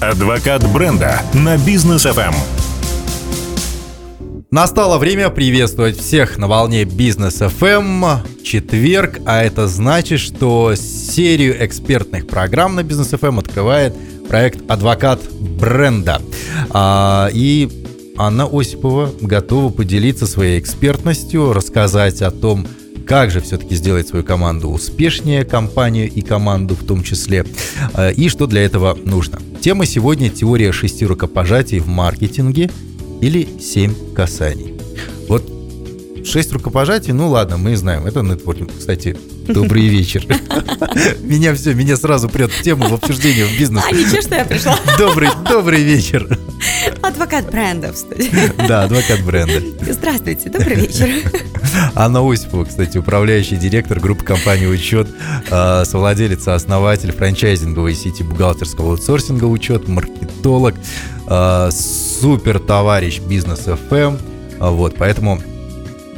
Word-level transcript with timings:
Адвокат 0.00 0.62
бренда 0.74 1.22
на 1.32 1.56
бизнес 1.56 2.04
FM. 2.04 2.34
Настало 4.50 4.98
время 4.98 5.30
приветствовать 5.30 5.98
всех 5.98 6.36
на 6.36 6.48
волне 6.48 6.84
Бизнес 6.84 7.40
FM. 7.40 8.18
Четверг, 8.44 9.20
а 9.24 9.42
это 9.42 9.66
значит, 9.66 10.20
что 10.20 10.74
серию 10.74 11.64
экспертных 11.64 12.26
программ 12.26 12.74
на 12.74 12.82
Бизнес 12.82 13.14
FM 13.14 13.38
открывает 13.38 13.94
проект 14.28 14.70
«Адвокат 14.70 15.18
бренда». 15.32 16.20
А, 16.68 17.30
и 17.32 17.66
Анна 18.18 18.46
Осипова 18.52 19.10
готова 19.22 19.72
поделиться 19.72 20.26
своей 20.26 20.60
экспертностью, 20.60 21.54
рассказать 21.54 22.20
о 22.20 22.30
том, 22.30 22.66
как 23.06 23.30
же 23.30 23.40
все-таки 23.40 23.74
сделать 23.74 24.08
свою 24.08 24.24
команду 24.24 24.68
успешнее, 24.68 25.44
компанию 25.44 26.10
и 26.10 26.20
команду 26.20 26.74
в 26.74 26.84
том 26.84 27.02
числе, 27.02 27.46
а, 27.94 28.10
и 28.10 28.28
что 28.28 28.46
для 28.46 28.62
этого 28.62 28.98
нужно. 29.04 29.40
Тема 29.60 29.86
сегодня– 29.86 30.28
теория 30.30 30.72
шести 30.72 31.06
рукопожатий 31.06 31.78
в 31.78 31.86
маркетинге 31.86 32.70
или 33.20 33.48
семь 33.60 33.94
касаний. 34.14 34.74
Вот 35.28 35.44
шесть 36.24 36.52
рукопожатий, 36.52 37.12
ну 37.12 37.28
ладно, 37.28 37.56
мы 37.56 37.76
знаем, 37.76 38.06
это 38.06 38.22
нетворкинг. 38.22 38.70
Кстати, 38.76 39.16
добрый 39.46 39.82
вечер. 39.88 40.26
Меня 41.22 41.54
все, 41.54 41.74
меня 41.74 41.96
сразу 41.96 42.28
прет 42.28 42.50
в 42.50 42.62
тему 42.62 42.88
в 42.88 42.94
обсуждение 42.94 43.46
в 43.46 43.58
бизнес. 43.58 43.84
А, 43.86 43.92
ничего, 43.92 44.20
что 44.20 44.34
я 44.34 44.44
пришла. 44.44 44.78
Добрый, 44.98 45.28
добрый 45.48 45.82
вечер. 45.82 46.38
Адвокат 47.02 47.50
бренда 47.50 47.92
в 47.92 47.96
студии. 47.96 48.30
Да, 48.68 48.84
адвокат 48.84 49.22
бренда. 49.22 49.62
Здравствуйте, 49.92 50.50
добрый 50.50 50.76
вечер. 50.76 51.08
Анна 51.94 52.20
Осипова, 52.20 52.64
кстати, 52.64 52.98
управляющий 52.98 53.56
директор 53.56 54.00
группы 54.00 54.24
компании 54.24 54.66
«Учет», 54.66 55.08
э, 55.50 55.84
совладелец, 55.84 56.48
основатель 56.48 57.12
франчайзинговой 57.12 57.94
сети 57.94 58.22
бухгалтерского 58.22 58.92
аутсорсинга 58.92 59.44
«Учет», 59.44 59.88
маркетолог, 59.88 60.74
э, 61.28 61.70
супер 61.70 62.58
товарищ 62.58 63.20
бизнес 63.20 63.66
FM. 63.66 64.18
Вот, 64.58 64.96
поэтому 64.96 65.40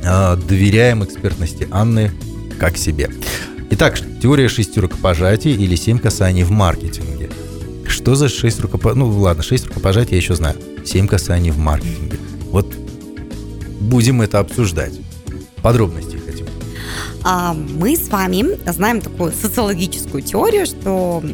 доверяем 0.01 1.03
экспертности 1.03 1.67
Анны 1.73 2.13
как 2.59 2.77
себе. 2.77 3.11
Итак, 3.71 3.99
теория 4.23 4.49
шести 4.49 4.81
рукопожатий 4.81 5.53
или 5.53 5.75
семь 5.75 5.99
касаний 5.99 6.43
в 6.43 6.51
маркетинге. 6.51 7.28
Что 7.99 8.15
за 8.15 8.29
шесть 8.29 8.61
рукопожатий? 8.61 9.01
Ну 9.01 9.11
ладно, 9.19 9.43
шесть 9.43 9.67
рукопожатий 9.67 10.13
я 10.13 10.19
еще 10.19 10.37
знаю. 10.37 10.57
Семь 10.85 11.09
касаний 11.09 11.51
в 11.51 11.59
маркетинге. 11.59 12.17
Вот 12.53 12.73
будем 13.81 14.23
это 14.23 14.39
обсуждать. 14.39 14.93
Подробностей 15.63 16.21
хотим. 16.21 16.47
А, 17.25 17.55
мы 17.55 17.97
с 17.97 18.09
вами 18.09 18.57
знаем 18.71 19.01
такую 19.01 19.33
социологическую 19.33 20.23
теорию, 20.23 20.65
что 20.65 21.25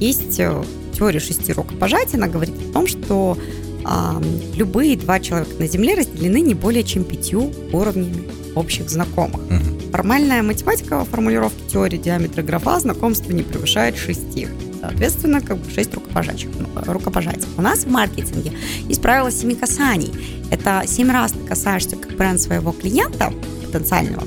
есть 0.00 0.40
э, 0.40 0.60
теория 0.92 1.20
шести 1.20 1.52
рукопожатий. 1.52 2.18
Она 2.18 2.26
говорит 2.26 2.56
о 2.70 2.72
том, 2.72 2.88
что 2.88 3.38
а, 3.84 4.20
любые 4.56 4.96
два 4.96 5.20
человека 5.20 5.52
на 5.60 5.68
Земле 5.68 5.94
разделены 5.94 6.40
не 6.40 6.54
более 6.54 6.82
чем 6.82 7.04
пятью 7.04 7.52
уровнями 7.72 8.28
общих 8.56 8.90
знакомых. 8.90 9.40
Мгм. 9.48 9.90
Формальная 9.92 10.42
математика 10.42 11.04
формулировки 11.04 11.62
теории 11.70 11.96
диаметра 11.96 12.42
графа 12.42 12.80
знакомства 12.80 13.30
не 13.30 13.44
превышает 13.44 13.96
шести. 13.96 14.48
Соответственно, 14.90 15.40
как 15.40 15.56
бы 15.56 15.70
шесть 15.70 15.94
рукопожатий. 15.94 16.48
ну, 16.58 16.92
рукопожатий. 16.92 17.48
У 17.56 17.62
нас 17.62 17.84
в 17.84 17.90
маркетинге 17.90 18.52
есть 18.88 19.00
правило 19.00 19.30
семи 19.30 19.54
касаний. 19.54 20.12
Это 20.50 20.82
семь 20.86 21.10
раз 21.10 21.32
ты 21.32 21.38
касаешься 21.38 21.96
как 21.96 22.16
бренд 22.16 22.40
своего 22.40 22.72
клиента 22.72 23.32
потенциального, 23.64 24.24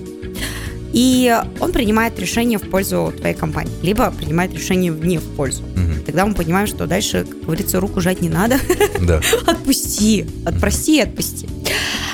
и 0.94 1.36
он 1.60 1.72
принимает 1.72 2.18
решение 2.20 2.58
в 2.60 2.70
пользу 2.70 3.14
твоей 3.18 3.36
компании, 3.36 3.74
либо 3.82 4.10
принимает 4.12 4.54
решение 4.54 4.92
не 4.92 5.18
в 5.18 5.24
пользу. 5.36 5.64
Мгм. 5.76 6.04
Тогда 6.06 6.26
мы 6.26 6.34
понимаем, 6.34 6.68
что 6.68 6.86
дальше, 6.88 7.26
как 7.30 7.42
говорится, 7.42 7.80
руку 7.80 8.00
жать 8.00 8.22
не 8.22 8.30
надо. 8.30 8.58
Да. 9.02 9.20
Отпусти, 9.46 10.26
отпроси 10.46 11.02
отпусти. 11.02 11.48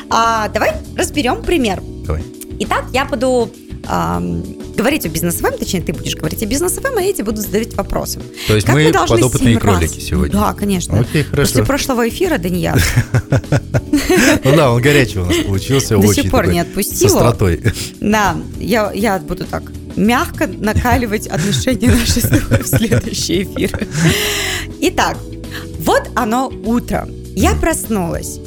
А, 0.09 0.47
давай 0.49 0.71
разберем 0.97 1.43
пример. 1.43 1.81
Давай. 2.05 2.23
Итак, 2.59 2.85
я 2.93 3.05
буду 3.05 3.51
ам, 3.85 4.43
говорить 4.79 5.05
о 5.05 5.09
бизнес 5.09 5.35
ФМ, 5.35 5.57
точнее, 5.59 5.81
ты 5.81 5.91
будешь 5.93 6.15
говорить 6.15 6.41
о 6.41 6.45
бизнес 6.45 6.73
ФМ, 6.73 6.97
а 6.97 7.01
я 7.01 7.11
тебе 7.11 7.25
буду 7.25 7.41
задавать 7.41 7.73
вопросы. 7.75 8.19
То 8.47 8.55
есть 8.55 8.65
Как 8.65 8.75
мы 8.75 8.91
должны 8.91 9.17
подопытные 9.17 9.53
семь 9.55 9.61
раз? 9.63 9.75
кролики 9.77 9.99
сегодня. 9.99 10.33
Да, 10.33 10.53
конечно. 10.53 10.99
Окей, 10.99 11.23
хорошо. 11.23 11.49
После 11.51 11.65
прошлого 11.65 12.07
эфира, 12.07 12.37
Данияр, 12.37 12.81
Ну 14.43 14.55
да, 14.55 14.71
он 14.71 14.81
горячий 14.81 15.19
у 15.19 15.25
нас 15.25 15.35
получился. 15.45 15.97
до 15.97 16.13
сих 16.13 16.31
пор 16.31 16.47
не 16.47 16.61
Со 16.61 16.67
отпустила. 16.67 17.07
остротой. 17.11 17.61
Да, 17.99 18.37
я, 18.59 19.19
буду 19.19 19.45
так 19.45 19.63
мягко 19.95 20.47
накаливать 20.47 21.27
отношения 21.27 21.91
наши 21.91 22.21
с 22.21 22.29
тобой 22.29 22.63
в 22.63 22.67
следующий 22.67 23.43
эфир. 23.43 23.87
Итак, 24.81 25.17
вот 25.79 26.09
оно 26.15 26.51
утро. 26.65 27.07
Я 27.35 27.53
проснулась. 27.55 28.39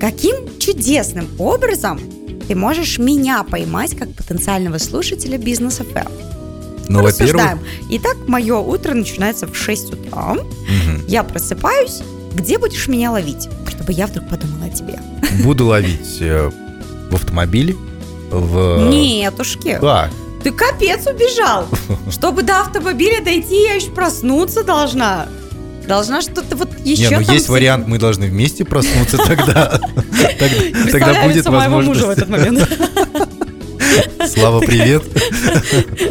Каким 0.00 0.34
чудесным 0.58 1.28
образом 1.38 2.00
ты 2.48 2.54
можешь 2.54 2.98
меня 2.98 3.42
поймать 3.42 3.96
как 3.96 4.12
потенциального 4.14 4.78
слушателя 4.78 5.38
бизнеса 5.38 5.84
ФМ? 5.84 6.08
Ну, 6.88 7.02
во-первых. 7.02 7.58
Итак, 7.90 8.16
мое 8.28 8.56
утро 8.58 8.94
начинается 8.94 9.46
в 9.46 9.56
6 9.56 9.92
утра. 9.94 10.34
мгм, 10.34 11.04
Я 11.08 11.24
просыпаюсь. 11.24 12.00
Где 12.34 12.58
будешь 12.58 12.86
меня 12.86 13.10
ловить? 13.10 13.48
Чтобы 13.68 13.92
я 13.92 14.06
вдруг 14.06 14.28
подумала 14.28 14.66
о 14.66 14.70
тебе. 14.70 15.00
буду 15.42 15.66
ловить 15.66 16.18
э, 16.20 16.50
в 17.10 17.14
автомобиле, 17.14 17.74
в... 18.30 18.88
Нетушки. 18.90 19.78
Как? 19.80 20.10
Ты 20.44 20.52
капец 20.52 21.06
убежал. 21.06 21.66
Чтобы 22.10 22.42
до 22.42 22.60
автомобиля 22.60 23.24
дойти, 23.24 23.62
я 23.64 23.74
еще 23.74 23.90
проснуться 23.90 24.62
должна. 24.62 25.26
Должна 25.88 26.20
что-то 26.20 26.56
вот 26.56 26.65
еще 26.90 27.10
Не, 27.10 27.18
ну 27.18 27.24
там 27.24 27.34
есть 27.34 27.46
с- 27.46 27.48
вариант, 27.48 27.88
мы 27.88 27.98
должны 27.98 28.26
вместе 28.26 28.64
проснуться 28.64 29.18
тогда. 29.18 29.78
Тогда- 30.92 31.24
будет 31.26 31.46
моего 31.48 31.80
мужа 31.80 32.04
в 32.04 32.06
возможность. 32.06 32.18
этот 32.18 32.28
момент. 32.28 32.68
Слава, 34.28 34.60
привет. 34.60 35.02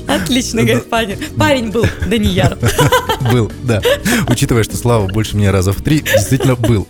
Отлично, 0.08 0.64
говорит 0.64 0.90
парень. 0.90 1.18
Парень 1.38 1.72
был 1.72 1.86
Данияр. 2.08 2.58
Был, 3.32 3.52
да. 3.64 3.82
Учитывая, 4.30 4.64
что 4.64 4.78
Слава 4.78 5.08
больше 5.08 5.36
меня 5.36 5.52
раза 5.52 5.72
в 5.74 5.82
три, 5.82 6.02
действительно 6.02 6.56
был. 6.56 6.88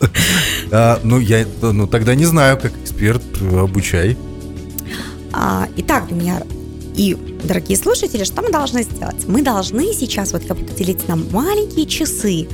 А, 0.72 1.00
ну, 1.04 1.20
я 1.20 1.46
ну, 1.62 1.88
тогда 1.88 2.14
не 2.16 2.26
знаю, 2.26 2.58
как 2.58 2.74
эксперт, 2.84 3.24
обучай. 3.42 4.18
А, 5.32 5.68
Итак, 5.78 6.10
Данияр, 6.10 6.44
и, 6.96 7.16
дорогие 7.44 7.78
слушатели, 7.78 8.24
что 8.24 8.42
мы 8.42 8.52
должны 8.52 8.84
сделать? 8.84 9.28
Мы 9.28 9.42
должны 9.42 9.94
сейчас, 9.94 10.32
вот 10.34 10.44
я 10.44 10.56
буду 10.56 10.74
делить 10.74 11.08
на 11.08 11.16
маленькие 11.16 11.86
часы, 11.86 12.48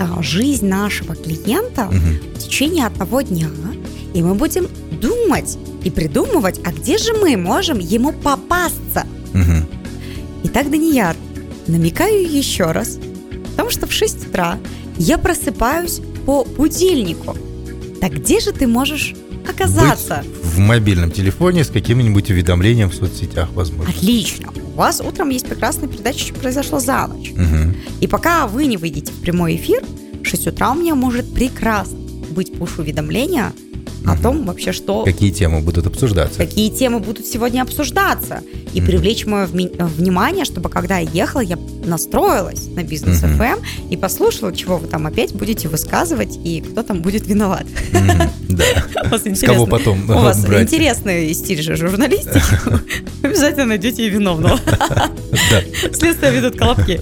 а, 0.00 0.22
жизнь 0.22 0.66
нашего 0.66 1.14
клиента 1.14 1.84
Мгм. 1.84 2.18
в 2.34 2.38
течение 2.38 2.86
одного 2.86 3.20
дня, 3.20 3.50
и 4.14 4.22
мы 4.22 4.34
будем 4.34 4.66
думать 4.90 5.58
и 5.84 5.90
придумывать, 5.90 6.60
а 6.64 6.72
где 6.72 6.98
же 6.98 7.12
мы 7.12 7.36
можем 7.36 7.78
ему 7.78 8.12
попасться. 8.12 9.06
Мгм. 9.34 9.66
Итак, 10.44 10.70
Данияр, 10.70 11.16
намекаю 11.66 12.22
еще 12.30 12.72
раз, 12.72 12.98
потому 13.50 13.70
что 13.70 13.86
в 13.86 13.92
6 13.92 14.26
утра 14.28 14.58
я 14.96 15.18
просыпаюсь 15.18 16.00
по 16.24 16.44
будильнику. 16.44 17.36
Так 18.00 18.14
где 18.14 18.40
же 18.40 18.52
ты 18.52 18.66
можешь 18.66 19.14
оказаться? 19.46 20.24
Быть 20.24 20.52
в 20.54 20.58
мобильном 20.58 21.10
телефоне 21.10 21.64
с 21.64 21.68
каким-нибудь 21.68 22.30
уведомлением 22.30 22.90
в 22.90 22.94
соцсетях, 22.94 23.50
возможно. 23.52 23.92
Отлично. 23.92 24.52
Вас 24.80 25.02
утром 25.02 25.28
есть 25.28 25.46
прекрасная 25.46 25.90
передача, 25.90 26.20
что 26.20 26.40
произошло 26.40 26.78
за 26.80 27.06
ночь. 27.06 27.32
Мгм. 27.32 27.76
И 28.00 28.06
пока 28.06 28.46
вы 28.46 28.64
не 28.64 28.78
выйдете 28.78 29.12
в 29.12 29.20
прямой 29.20 29.56
эфир, 29.56 29.84
в 30.22 30.26
6 30.26 30.46
утра 30.46 30.70
у 30.70 30.74
меня 30.74 30.94
может 30.94 31.34
прекрасно 31.34 31.98
быть 32.30 32.58
пуш-уведомление 32.58 33.52
о 34.06 34.16
том 34.16 34.44
вообще, 34.46 34.72
что 34.72 35.04
Какие 35.04 35.30
темы 35.30 35.60
будут 35.60 35.86
обсуждаться? 35.86 36.38
какие 36.38 36.70
темы 36.70 37.00
будут 37.00 37.26
сегодня 37.26 37.62
обсуждаться. 37.62 38.40
И 38.72 38.80
Мгм. 38.80 38.86
привлечь 38.90 39.26
мое 39.26 39.44
э, 39.46 39.84
внимание, 39.84 40.44
чтобы 40.44 40.68
когда 40.68 40.98
я 40.98 41.08
ехала, 41.10 41.40
я 41.40 41.58
настроилась 41.84 42.66
на 42.74 42.82
бизнес 42.82 43.22
Мгм. 43.22 43.40
FM 43.40 43.58
и 43.90 43.96
послушала, 43.96 44.54
чего 44.54 44.78
вы 44.78 44.86
там 44.86 45.06
опять 45.06 45.32
будете 45.34 45.68
высказывать 45.68 46.38
и 46.44 46.60
кто 46.60 46.82
там 46.82 47.02
будет 47.02 47.26
виноват. 47.26 47.66
Да. 48.48 48.64
С 49.34 49.40
кого 49.40 49.66
потом 49.66 50.08
У 50.08 50.14
вас 50.14 50.44
интересный 50.44 51.32
стиль 51.34 51.62
же 51.62 51.76
журналистики. 51.76 52.40
Обязательно 53.22 53.66
найдете 53.66 54.06
и 54.06 54.10
виновного. 54.10 54.58
Следствие 55.92 56.32
ведут 56.32 56.56
колобки. 56.58 57.00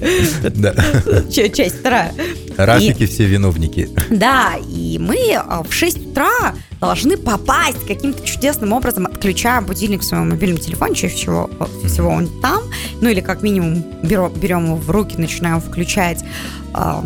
Часть 1.31 1.77
вторая. 1.81 2.13
Рафики 2.57 3.07
все 3.07 3.25
виновники. 3.27 3.89
Да, 4.11 4.55
и 4.69 4.99
мы 4.99 5.17
а, 5.37 5.63
в 5.63 5.73
6 5.73 6.09
утра 6.09 6.55
должны 6.81 7.17
попасть 7.17 7.87
каким-то 7.87 8.25
чудесным 8.25 8.73
образом, 8.73 9.07
отключаем 9.07 9.67
будильник 9.67 10.03
в 10.03 10.05
своем 10.05 10.31
мобильном 10.31 10.59
телефоне, 10.59 10.95
чаще 10.95 11.15
всего, 11.17 11.51
всего 11.85 12.11
он 12.11 12.29
там, 12.41 12.63
ну 13.01 13.09
или 13.09 13.21
как 13.21 13.43
минимум 13.43 13.85
берем, 14.03 14.33
берем 14.33 14.67
его 14.67 14.77
в 14.77 14.91
руки, 14.91 15.17
начинаем 15.19 15.61
включать 15.61 16.25
а, 16.73 17.05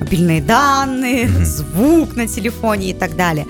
мобильные 0.00 0.40
данные, 0.40 1.28
звук 1.44 2.16
на 2.16 2.26
телефоне 2.26 2.90
и 2.90 2.94
так 2.94 3.16
далее. 3.16 3.46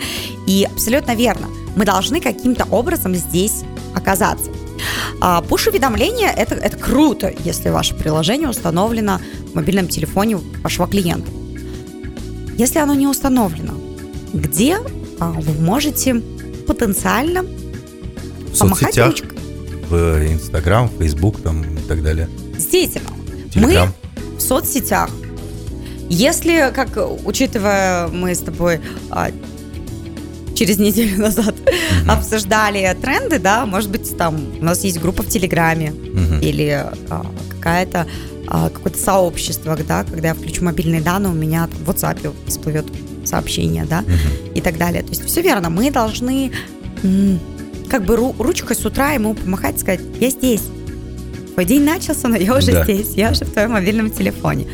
И 0.46 0.67
абсолютно 0.70 1.14
верно, 1.14 1.49
мы 1.76 1.84
должны 1.84 2.20
каким-то 2.20 2.64
образом 2.70 3.14
здесь 3.14 3.62
оказаться. 3.94 4.50
А, 5.20 5.43
Пуш-уведомления 5.43 6.31
это, 6.31 6.55
это 6.55 6.76
круто, 6.76 7.32
если 7.44 7.69
ваше 7.69 7.94
приложение 7.94 8.49
установлено 8.49 9.20
в 9.52 9.55
мобильном 9.55 9.88
телефоне 9.88 10.38
вашего 10.62 10.87
клиента. 10.87 11.31
если 12.56 12.78
оно 12.78 12.94
не 12.94 13.06
установлено, 13.06 13.75
где 14.34 14.78
вы 15.28 15.52
можете 15.62 16.14
потенциально 16.67 17.43
В 17.43 18.58
помахать 18.58 18.94
соцсетях, 18.94 19.11
ручкой? 19.11 19.38
в 19.88 20.32
Инстаграм, 20.32 20.88
Фейсбук 20.99 21.40
там 21.43 21.62
и 21.62 21.81
так 21.88 22.02
далее. 22.02 22.28
Действительно, 22.55 23.11
Телеграм. 23.52 23.93
мы 24.17 24.37
в 24.38 24.40
соцсетях. 24.40 25.11
Если, 26.08 26.72
как 26.75 26.99
учитывая, 27.25 28.08
мы 28.08 28.34
с 28.34 28.40
тобой 28.40 28.81
а, 29.11 29.31
через 30.55 30.78
неделю 30.78 31.19
назад 31.22 31.55
Мгм. 32.02 32.11
обсуждали 32.11 32.96
тренды, 33.00 33.38
да, 33.38 33.67
может 33.67 33.90
быть, 33.90 34.17
там 34.17 34.40
у 34.61 34.64
нас 34.64 34.82
есть 34.84 35.00
группа 35.00 35.22
в 35.22 35.28
Телеграме 35.28 35.90
Мгм. 35.93 36.40
или 36.40 36.84
а, 37.11 37.26
какая-то 37.50 38.06
а, 38.46 38.69
какое-то 38.70 38.99
сообщество, 38.99 39.76
да, 39.87 40.02
когда 40.05 40.28
я 40.28 40.34
включу 40.34 40.64
мобильные 40.64 41.00
данные, 41.00 41.31
у 41.31 41.37
меня 41.37 41.69
в 41.84 41.88
WhatsApp 41.90 42.32
всплывет 42.49 42.87
сообщение, 43.31 43.85
да, 43.88 44.00
Мгм. 44.03 44.55
и 44.55 44.61
так 44.61 44.77
далее. 44.79 45.03
То 45.03 45.11
есть 45.11 45.25
все 45.25 45.41
верно, 45.43 45.71
мы 45.71 45.91
должны 45.91 46.50
как 47.88 48.05
бы 48.05 48.15
ру- 48.15 48.35
ручкой 48.43 48.77
с 48.77 48.85
утра 48.85 49.12
ему 49.12 49.35
помахать, 49.35 49.81
сказать, 49.81 50.00
я 50.21 50.31
здесь. 50.31 50.62
Твой 51.55 51.65
день 51.67 51.82
начался, 51.85 52.29
но 52.29 52.37
я 52.37 52.56
уже 52.56 52.73
Да. 52.73 52.85
здесь, 52.85 53.12
я 53.17 53.31
уже 53.32 53.44
в 53.44 53.50
твоем 53.50 53.73
мобильном 53.73 54.11
телефоне. 54.11 54.67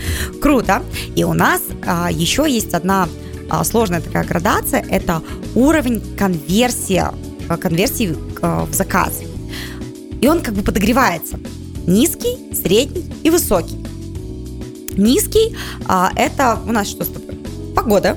Круто. 0.43 0.83
И 1.15 1.25
у 1.25 1.33
нас 1.33 1.61
а, 1.87 2.11
еще 2.13 2.47
есть 2.49 2.75
одна 2.75 3.09
а, 3.49 3.65
сложная 3.65 4.01
такая 4.01 4.25
градация, 4.25 4.85
это 4.91 5.23
уровень 5.55 6.03
конверсии, 6.19 7.03
а, 7.49 7.57
конверсии 7.57 8.15
а, 8.43 8.65
в 8.67 8.75
заказ. 8.75 9.21
И 10.21 10.29
он 10.29 10.41
как 10.43 10.55
бы 10.55 10.63
подогревается. 10.63 11.39
Низкий, 11.87 12.37
средний 12.55 13.05
и 13.25 13.31
высокий. 13.31 13.79
Низкий 14.97 15.57
а, 15.87 16.11
это 16.17 16.59
у 16.69 16.73
нас 16.73 16.89
что 16.89 17.05
с 17.05 17.09
тобой? 17.09 17.37
Погода, 17.75 18.17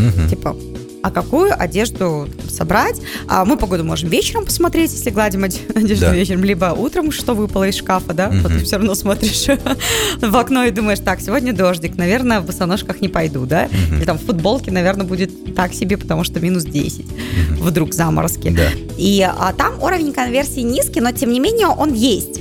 Мгм. 0.00 0.28
типа, 0.28 0.56
а 1.02 1.10
какую 1.10 1.50
одежду 1.58 2.28
собрать? 2.50 3.00
А 3.26 3.46
мы 3.46 3.56
погоду 3.56 3.84
можем 3.84 4.10
вечером 4.10 4.44
посмотреть, 4.44 4.92
если 4.92 5.08
гладим 5.08 5.44
оде- 5.44 5.60
одежду 5.74 6.06
Да. 6.06 6.14
вечером, 6.14 6.44
либо 6.44 6.66
утром, 6.76 7.10
что 7.10 7.32
выпало 7.34 7.66
из 7.68 7.76
шкафа, 7.76 8.12
да? 8.12 8.28
Мгм. 8.28 8.42
ты 8.58 8.64
все 8.64 8.76
равно 8.76 8.94
смотришь 8.94 9.46
в 10.20 10.36
окно 10.36 10.64
и 10.64 10.70
думаешь, 10.70 10.98
так, 10.98 11.20
сегодня 11.22 11.54
дождик, 11.54 11.96
наверное, 11.96 12.40
в 12.40 12.46
босоножках 12.46 13.00
не 13.00 13.08
пойду, 13.08 13.46
да? 13.46 13.68
Мгм. 13.88 13.96
Или 13.96 14.04
там 14.04 14.18
в 14.18 14.22
футболке, 14.26 14.70
наверное, 14.72 15.06
будет 15.06 15.54
так 15.54 15.72
себе, 15.72 15.96
потому 15.96 16.22
что 16.22 16.38
минус 16.38 16.64
10, 16.64 17.06
Мгм. 17.06 17.56
вдруг 17.62 17.94
заморозки. 17.94 18.50
Да. 18.50 18.68
И 18.98 19.22
а, 19.22 19.54
там 19.54 19.82
уровень 19.82 20.12
конверсии 20.12 20.60
низкий, 20.60 21.00
но 21.00 21.12
тем 21.12 21.32
не 21.32 21.40
менее 21.40 21.68
он 21.68 21.94
есть. 21.94 22.40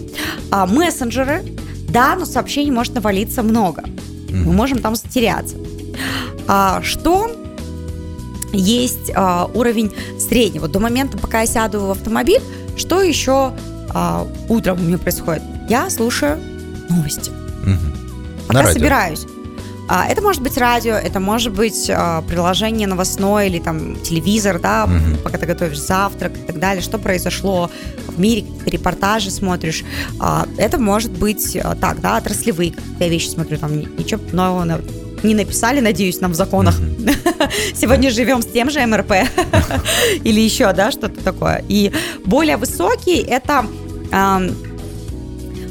А, 0.52 0.66
мессенджеры, 0.66 1.44
да, 1.88 2.18
но 2.18 2.26
сообщений 2.26 2.72
может 2.72 2.94
навалиться 2.94 3.42
много. 3.42 3.84
Мы 4.30 4.36
Мгм. 4.40 4.54
можем 4.56 4.80
там 4.80 4.96
затеряться. 4.98 5.56
А, 6.48 6.82
что 6.84 7.32
есть 8.54 9.12
а, 9.16 9.50
уровень 9.54 9.92
среднего? 10.20 10.68
До 10.68 10.80
момента, 10.80 11.18
пока 11.18 11.42
я 11.42 11.48
сяду 11.48 11.82
в 11.82 11.92
автомобиль, 11.92 12.42
что 12.78 13.02
еще 13.02 13.54
а, 13.90 14.28
утром 14.48 14.80
у 14.80 14.84
меня 14.84 14.98
происходит? 14.98 15.44
Я 15.70 15.90
слушаю 15.90 16.40
новости. 16.90 17.32
Мгм. 17.64 17.94
Пока 18.48 18.64
На 18.64 18.72
собираюсь. 18.72 19.26
А, 19.92 20.06
это 20.08 20.22
может 20.22 20.44
быть 20.44 20.56
радио, 20.58 20.94
это 20.94 21.20
может 21.20 21.52
быть 21.52 21.90
а, 21.90 22.22
приложение 22.22 22.88
новостное 22.88 23.48
или 23.48 23.58
там 23.58 23.96
телевизор, 24.02 24.60
да, 24.60 24.86
Мгм. 24.86 25.18
пока 25.24 25.40
ты 25.40 25.48
готовишь 25.48 25.80
завтрак 25.82 26.38
и 26.38 26.42
так 26.42 26.60
далее, 26.60 26.84
что 26.84 27.00
произошло 27.00 27.72
в 28.08 28.20
мире, 28.20 28.46
репортажи 28.68 29.32
смотришь. 29.32 29.84
А, 30.20 30.46
это 30.58 30.78
может 30.78 31.12
быть 31.12 31.58
а, 31.58 31.76
так, 31.76 32.02
да, 32.02 32.18
отраслевые 32.18 32.72
какие-то 32.72 33.04
я 33.04 33.10
вещи 33.10 33.30
смотрю, 33.30 33.58
там 33.58 33.80
ни- 33.80 33.90
ничего 33.98 34.22
нового 34.32 34.64
не 35.24 35.36
написали, 35.36 35.80
надеюсь, 35.80 36.22
нам 36.22 36.32
в 36.32 36.36
законах. 36.36 36.76
Сегодня 37.74 38.12
живем 38.12 38.42
с 38.42 38.46
тем 38.46 38.70
же 38.70 38.86
МРП 38.86 39.12
или 40.24 40.40
еще, 40.40 40.72
да, 40.74 40.92
что-то 40.92 41.24
такое. 41.24 41.64
И 41.68 41.92
более 42.26 42.58
высокий 42.58 43.18
это 43.18 43.66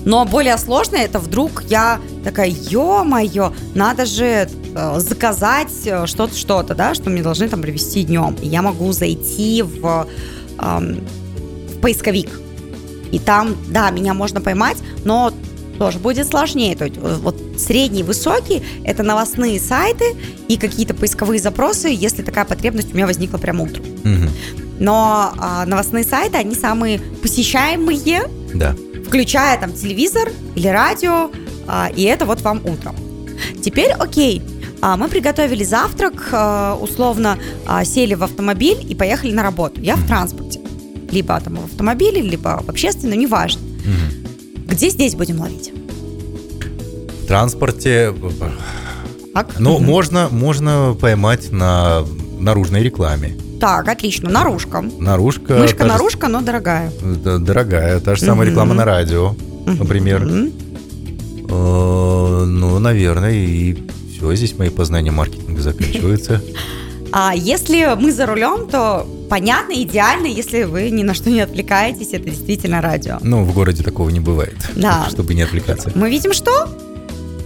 но 0.04 0.24
более 0.24 0.56
сложное 0.56 1.04
это 1.04 1.18
вдруг 1.18 1.64
я 1.64 2.00
такая, 2.24 2.48
ё-моё, 2.48 3.52
надо 3.74 4.06
же 4.06 4.48
э, 4.74 5.00
заказать 5.00 5.72
э, 5.84 6.06
что-то, 6.06 6.34
что-то, 6.34 6.74
да, 6.74 6.94
что 6.94 7.10
мне 7.10 7.22
должны 7.22 7.46
там 7.46 7.60
привезти 7.60 8.04
днем. 8.04 8.34
И 8.40 8.46
я 8.46 8.62
могу 8.62 8.90
зайти 8.92 9.60
в, 9.60 10.06
в 10.56 11.80
поисковик. 11.82 12.40
И 13.12 13.18
там, 13.18 13.54
да, 13.68 13.90
меня 13.90 14.14
можно 14.14 14.40
поймать, 14.40 14.78
но 15.04 15.32
тоже 15.78 15.98
будет 15.98 16.26
сложнее. 16.26 16.76
То 16.76 16.84
есть 16.84 16.96
э, 16.96 17.16
вот 17.22 17.36
средний, 17.56 18.02
высокий– 18.02 18.62
это 18.84 19.02
новостные 19.02 19.60
сайты 19.60 20.16
и 20.48 20.56
какие-то 20.56 20.94
поисковые 20.94 21.40
запросы, 21.40 21.88
если 21.88 22.22
такая 22.22 22.44
потребность 22.44 22.92
у 22.92 22.96
меня 22.96 23.06
возникла 23.06 23.38
прямо 23.38 23.64
утром. 23.64 23.84
Мгм. 24.04 24.30
Но 24.80 25.32
а, 25.36 25.66
новостные 25.66 26.04
сайты, 26.04 26.36
они 26.36 26.54
самые 26.54 27.00
посещаемые, 27.22 28.28
Да. 28.54 28.76
включая 29.06 29.58
там 29.58 29.72
телевизор 29.72 30.30
или 30.54 30.69
радио, 30.69 31.30
а, 31.66 31.90
и 31.94 32.02
это 32.02 32.26
вот 32.26 32.42
вам 32.42 32.60
утром. 32.64 32.94
Теперь, 33.62 33.90
окей, 33.92 34.40
а, 34.80 34.96
мы 34.96 35.08
приготовили 35.08 35.64
завтрак, 35.64 36.28
а, 36.32 36.78
условно 36.80 37.38
сели 37.84 38.14
в 38.14 38.22
автомобиль 38.22 38.86
и 38.88 38.94
поехали 38.94 39.32
на 39.32 39.42
работу. 39.42 39.80
Я 39.80 39.96
в 39.96 40.06
транспорте. 40.06 40.60
Либо 41.10 41.40
там 41.40 41.56
в 41.56 41.64
автомобиле, 41.64 42.20
либо 42.20 42.62
в 42.64 42.69
общественном, 42.69 43.19
неважно. 43.19 43.62
Где 44.78 44.90
здесь 44.90 45.16
будем 45.16 45.40
ловить? 45.40 45.72
В 47.25 47.26
транспорте, 47.26 48.14
Так, 49.34 49.58
ну, 49.58 49.75
Мгм. 49.78 49.84
можно, 49.86 50.28
можно 50.30 50.96
поймать 51.00 51.50
на 51.50 52.04
наружной 52.38 52.84
рекламе. 52.84 53.36
Так, 53.60 53.88
отлично, 53.88 54.30
наружка. 54.30 54.80
Наружка. 55.00 55.54
Мышка 55.56 55.78
та 55.78 55.84
же- 55.86 55.90
наружка, 55.94 56.28
но 56.28 56.42
дорогая. 56.42 56.92
Да, 57.25 57.38
Дорогая. 57.38 57.98
Та 57.98 58.14
же 58.14 58.20
самая 58.20 58.42
Мгм. 58.42 58.50
реклама 58.50 58.75
на 58.75 58.84
радио, 58.84 59.34
например. 59.66 60.22
Э, 61.48 62.44
Ну, 62.46 62.78
наверное, 62.78 63.32
и 63.32 63.76
все. 64.16 64.32
Здесь 64.36 64.56
мои 64.58 64.69
познания 64.69 65.10
маркетинга 65.10 65.60
заканчиваются. 65.60 66.40
А 67.10 67.34
если 67.34 67.96
мы 68.00 68.12
за 68.12 68.26
рулем, 68.26 68.69
то 68.69 69.06
понятно, 69.28 69.72
идеально, 69.75 70.26
если 70.26 70.64
вы 70.64 70.90
ни 70.90 71.02
на 71.02 71.14
что 71.14 71.30
не 71.30 71.40
отвлекаетесь, 71.40 72.08
это 72.12 72.25
действительно 72.30 72.80
радио. 72.80 73.19
Ну, 73.20 73.44
в 73.44 73.52
городе 73.54 73.82
такого 73.82 74.10
не 74.10 74.20
бывает. 74.20 74.56
Да. 74.76 75.06
Чтобы 75.10 75.34
не 75.34 75.42
отвлекаться. 75.42 75.90
Мы 75.94 76.10
видим 76.10 76.32
что? 76.32 76.69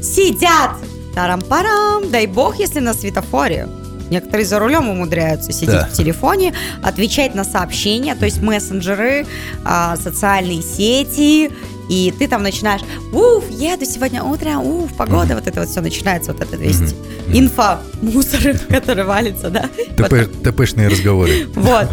Сидят! 0.02 0.72
Тарам-парам! 1.14 2.10
Дай 2.10 2.26
бог, 2.26 2.58
если 2.58 2.80
на 2.80 2.94
светофоре. 2.94 3.68
Некоторые 4.10 4.44
за 4.44 4.58
рулем 4.58 4.88
умудряются 4.90 5.52
сидеть 5.52 5.70
Да. 5.70 5.88
в 5.90 5.92
телефоне, 5.96 6.52
отвечать 6.82 7.34
на 7.34 7.44
сообщения, 7.44 8.14
то 8.14 8.26
есть 8.26 8.42
мессенджеры, 8.42 9.26
а, 9.64 9.96
социальные 9.96 10.60
сети, 10.62 11.50
и 11.88 12.12
ты 12.16 12.28
там 12.28 12.42
начинаешь, 12.42 12.82
уф, 13.12 13.50
еду 13.50 13.84
сегодня 13.84 14.22
утром, 14.22 14.64
уф, 14.64 14.94
погода, 14.96 15.34
вот 15.34 15.46
это 15.46 15.60
вот 15.60 15.68
все 15.68 15.80
начинается, 15.80 16.32
вот 16.32 16.42
это 16.42 16.56
весь 16.56 16.94
инфа, 17.32 17.80
мусор, 18.00 18.56
который 18.68 19.04
валится, 19.04 19.50
да? 19.50 19.68
ТП 19.96 20.28
ТПшные 20.42 20.88
разговоры. 20.88 21.46
вот. 21.54 21.88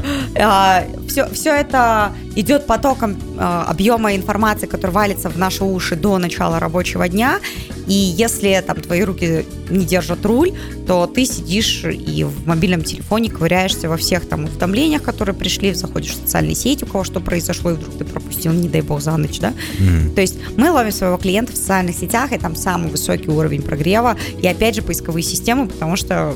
Все, 1.08 1.28
все 1.32 1.56
это 1.56 2.14
идет 2.36 2.68
потоком 2.68 3.18
а, 3.38 3.66
объема 3.68 4.16
информации, 4.16 4.68
который 4.68 4.92
валится 4.92 5.30
в 5.30 5.38
наши 5.38 5.64
уши 5.64 5.96
до 5.96 6.18
начала 6.18 6.60
рабочего 6.60 7.08
дня. 7.10 7.40
И 7.90 7.94
если 7.94 8.64
там 8.66 8.80
твои 8.82 9.02
руки 9.02 9.46
не 9.70 9.84
держат 9.84 10.24
руль, 10.24 10.54
то 10.86 11.08
ты 11.08 11.26
сидишь 11.26 11.84
и 11.84 12.24
в 12.24 12.48
мобильном 12.48 12.84
телефоне 12.84 13.32
ковыряешься 13.32 13.90
во 13.90 13.98
всех 13.98 14.30
там 14.30 14.46
уведомлениях, 14.46 15.02
которые 15.02 15.36
пришли, 15.36 15.74
заходишь 15.74 16.12
в 16.12 16.16
социальные 16.22 16.56
сети, 16.56 16.84
у 16.84 16.88
кого 16.88 17.04
что 17.04 17.20
произошло, 17.20 17.72
и 17.72 17.74
вдруг 17.74 17.98
ты 17.98 18.06
пропустил, 18.06 18.54
не 18.54 18.70
дай 18.70 18.82
бог, 18.82 19.02
за 19.02 19.18
ночь, 19.18 19.40
да? 19.40 19.54
Мгм. 19.80 20.14
То 20.14 20.22
есть 20.22 20.36
мы 20.56 20.72
ловим 20.72 20.92
своего 20.92 21.18
клиента 21.18 21.52
в 21.52 21.56
социальных 21.56 21.96
сетях, 21.96 22.32
и 22.32 22.38
там 22.38 22.56
самый 22.56 22.92
высокий 22.92 23.32
уровень 23.32 23.64
прогрева, 23.64 24.16
и 24.40 24.48
опять 24.48 24.76
же 24.76 24.84
поисковые 24.84 25.24
системы, 25.24 25.68
потому 25.68 25.96
что 25.96 26.36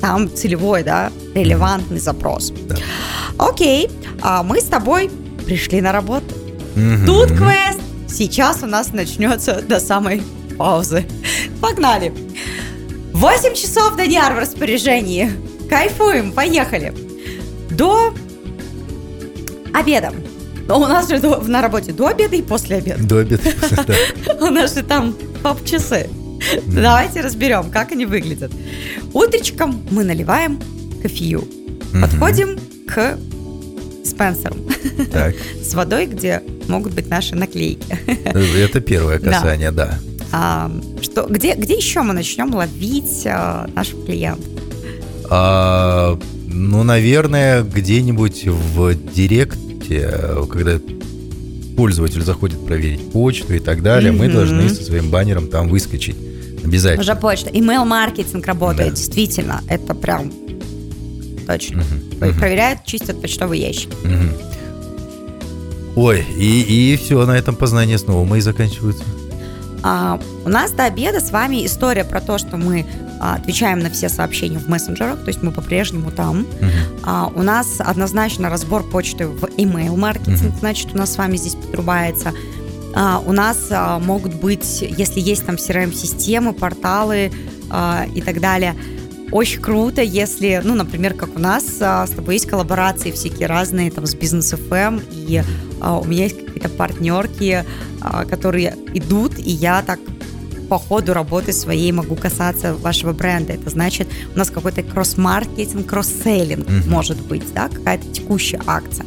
там 0.00 0.32
целевой, 0.32 0.84
да, 0.84 1.10
релевантный 1.34 1.98
запрос. 1.98 2.52
Да. 2.68 2.76
Окей, 3.38 3.90
а 4.22 4.44
мы 4.44 4.60
с 4.60 4.64
тобой 4.64 5.10
пришли 5.44 5.80
на 5.80 5.90
работу. 5.90 6.32
Тут 7.06 7.30
квест 7.30 7.80
сейчас 8.18 8.62
у 8.62 8.66
нас 8.66 8.92
начнется 8.92 9.62
до 9.62 9.78
самой 9.80 10.22
паузы. 10.58 11.04
Погнали. 11.60 12.12
8 13.12 13.54
часов 13.54 13.96
до 13.96 14.06
дня 14.06 14.30
в 14.30 14.38
распоряжении. 14.38 15.30
Кайфуем, 15.70 16.32
поехали. 16.32 16.92
До 17.70 18.12
обеда. 19.72 20.12
У 20.68 20.80
нас 20.80 21.08
же 21.08 21.18
до- 21.20 21.38
на 21.40 21.62
работе 21.62 21.92
до 21.92 22.08
обеда 22.08 22.36
и 22.36 22.42
после 22.42 22.76
обеда. 22.76 23.02
До 23.02 23.18
обеда. 23.18 23.42
Да. 23.86 23.94
У 24.46 24.50
нас 24.50 24.74
же 24.74 24.82
там 24.82 25.14
топ-часы. 25.42 26.08
Давайте 26.66 27.20
разберем, 27.20 27.70
как 27.70 27.92
они 27.92 28.04
выглядят. 28.04 28.52
Утречком 29.14 29.82
мы 29.90 30.04
наливаем 30.04 30.60
кофею. 31.02 31.44
Подходим 32.00 32.58
к 32.86 33.18
Спенсеру 34.08 34.56
Так. 35.12 35.34
с 35.62 35.74
водой, 35.74 36.06
где 36.06 36.42
могут 36.68 36.94
быть 36.94 37.08
наши 37.08 37.34
наклейки. 37.34 37.86
Это 38.24 38.80
первое 38.80 39.18
Да. 39.18 39.32
касание, 39.32 39.70
да. 39.70 39.98
А, 40.32 40.70
что, 41.00 41.26
где, 41.28 41.54
где 41.54 41.74
еще 41.74 42.02
мы 42.02 42.12
начнем 42.12 42.54
ловить 42.54 43.22
а, 43.26 43.68
наших 43.74 44.04
клиентов? 44.04 44.44
А, 45.30 46.18
ну, 46.46 46.82
наверное, 46.82 47.62
где-нибудь 47.62 48.46
в 48.46 48.94
директе, 49.14 50.10
когда 50.50 50.78
пользователь 51.76 52.22
заходит 52.22 52.64
проверить 52.66 53.10
почту 53.12 53.54
и 53.54 53.58
так 53.58 53.82
далее, 53.82 54.12
мы 54.12 54.28
должны 54.28 54.68
со 54.68 54.82
своим 54.82 55.10
баннером 55.10 55.48
там 55.48 55.68
выскочить. 55.68 56.16
Обязательно. 56.64 57.00
Уже 57.02 57.14
почта. 57.14 57.50
Email-маркетинг 57.50 58.44
работает, 58.46 58.90
да. 58.90 58.96
действительно. 58.96 59.60
Это 59.68 59.94
прям 59.94 60.32
точно. 61.48 61.82
Угу. 61.82 62.34
Проверяют, 62.34 62.84
чистят 62.84 63.20
почтовый 63.20 63.58
ящик. 63.58 63.90
Угу. 64.04 66.02
Ой, 66.02 66.24
и, 66.36 66.92
и 66.92 66.96
все, 66.96 67.24
на 67.26 67.36
этом 67.36 67.56
познания 67.56 67.98
снова 67.98 68.24
мои 68.24 68.40
заканчиваются. 68.40 69.02
А, 69.82 70.20
у 70.44 70.48
нас 70.48 70.72
до 70.72 70.84
обеда 70.84 71.20
с 71.20 71.30
вами 71.30 71.64
история 71.64 72.04
про 72.04 72.20
то, 72.20 72.38
что 72.38 72.56
мы 72.56 72.84
а, 73.20 73.36
отвечаем 73.36 73.78
на 73.80 73.90
все 73.90 74.08
сообщения 74.08 74.58
в 74.58 74.68
мессенджерах, 74.68 75.20
то 75.20 75.28
есть 75.28 75.42
мы 75.42 75.50
по-прежнему 75.50 76.10
там. 76.10 76.42
Uh-huh. 76.42 77.00
А, 77.04 77.32
у 77.34 77.42
нас 77.42 77.76
однозначно 77.78 78.50
разбор 78.50 78.82
почты 78.82 79.26
в 79.26 79.44
email 79.56 79.96
маркетинг, 79.96 80.38
uh-huh. 80.40 80.58
значит, 80.60 80.94
у 80.94 80.98
нас 80.98 81.14
с 81.14 81.16
вами 81.16 81.36
здесь 81.36 81.54
подрубается. 81.54 82.32
А, 82.94 83.22
у 83.24 83.32
нас 83.32 83.68
а, 83.70 83.98
могут 83.98 84.34
быть, 84.34 84.82
если 84.82 85.20
есть 85.20 85.46
там 85.46 85.54
CRM-системы, 85.56 86.52
порталы 86.52 87.32
а, 87.70 88.06
и 88.14 88.20
так 88.20 88.40
далее, 88.40 88.74
очень 89.30 89.60
круто, 89.60 90.02
если, 90.02 90.60
ну, 90.64 90.74
например, 90.74 91.14
как 91.14 91.36
у 91.36 91.38
нас 91.38 91.64
а, 91.80 92.06
с 92.06 92.10
тобой 92.10 92.34
есть 92.34 92.46
коллаборации 92.46 93.10
всякие 93.10 93.46
разные 93.46 93.90
там 93.90 94.06
с 94.06 94.14
бизнес 94.14 94.52
FM, 94.52 95.02
и 95.12 95.42
а, 95.80 95.98
у 95.98 96.04
меня 96.04 96.24
есть 96.24 96.38
какие-то 96.38 96.68
партнерки, 96.70 97.64
а, 98.00 98.24
которые 98.24 98.74
идут, 98.94 99.38
и 99.38 99.50
я 99.50 99.82
так 99.82 100.00
по 100.68 100.78
ходу 100.78 101.14
работы 101.14 101.52
своей 101.52 101.90
могу 101.92 102.14
касаться 102.14 102.74
вашего 102.74 103.12
бренда. 103.12 103.54
Это 103.54 103.70
значит, 103.70 104.08
у 104.34 104.38
нас 104.38 104.50
какой-то 104.50 104.82
кросс-маркетинг, 104.82 105.86
кросс-селлинг 105.86 106.66
mm-hmm. 106.66 106.88
может 106.88 107.20
быть, 107.22 107.52
да, 107.54 107.68
какая-то 107.68 108.06
текущая 108.12 108.60
акция. 108.66 109.06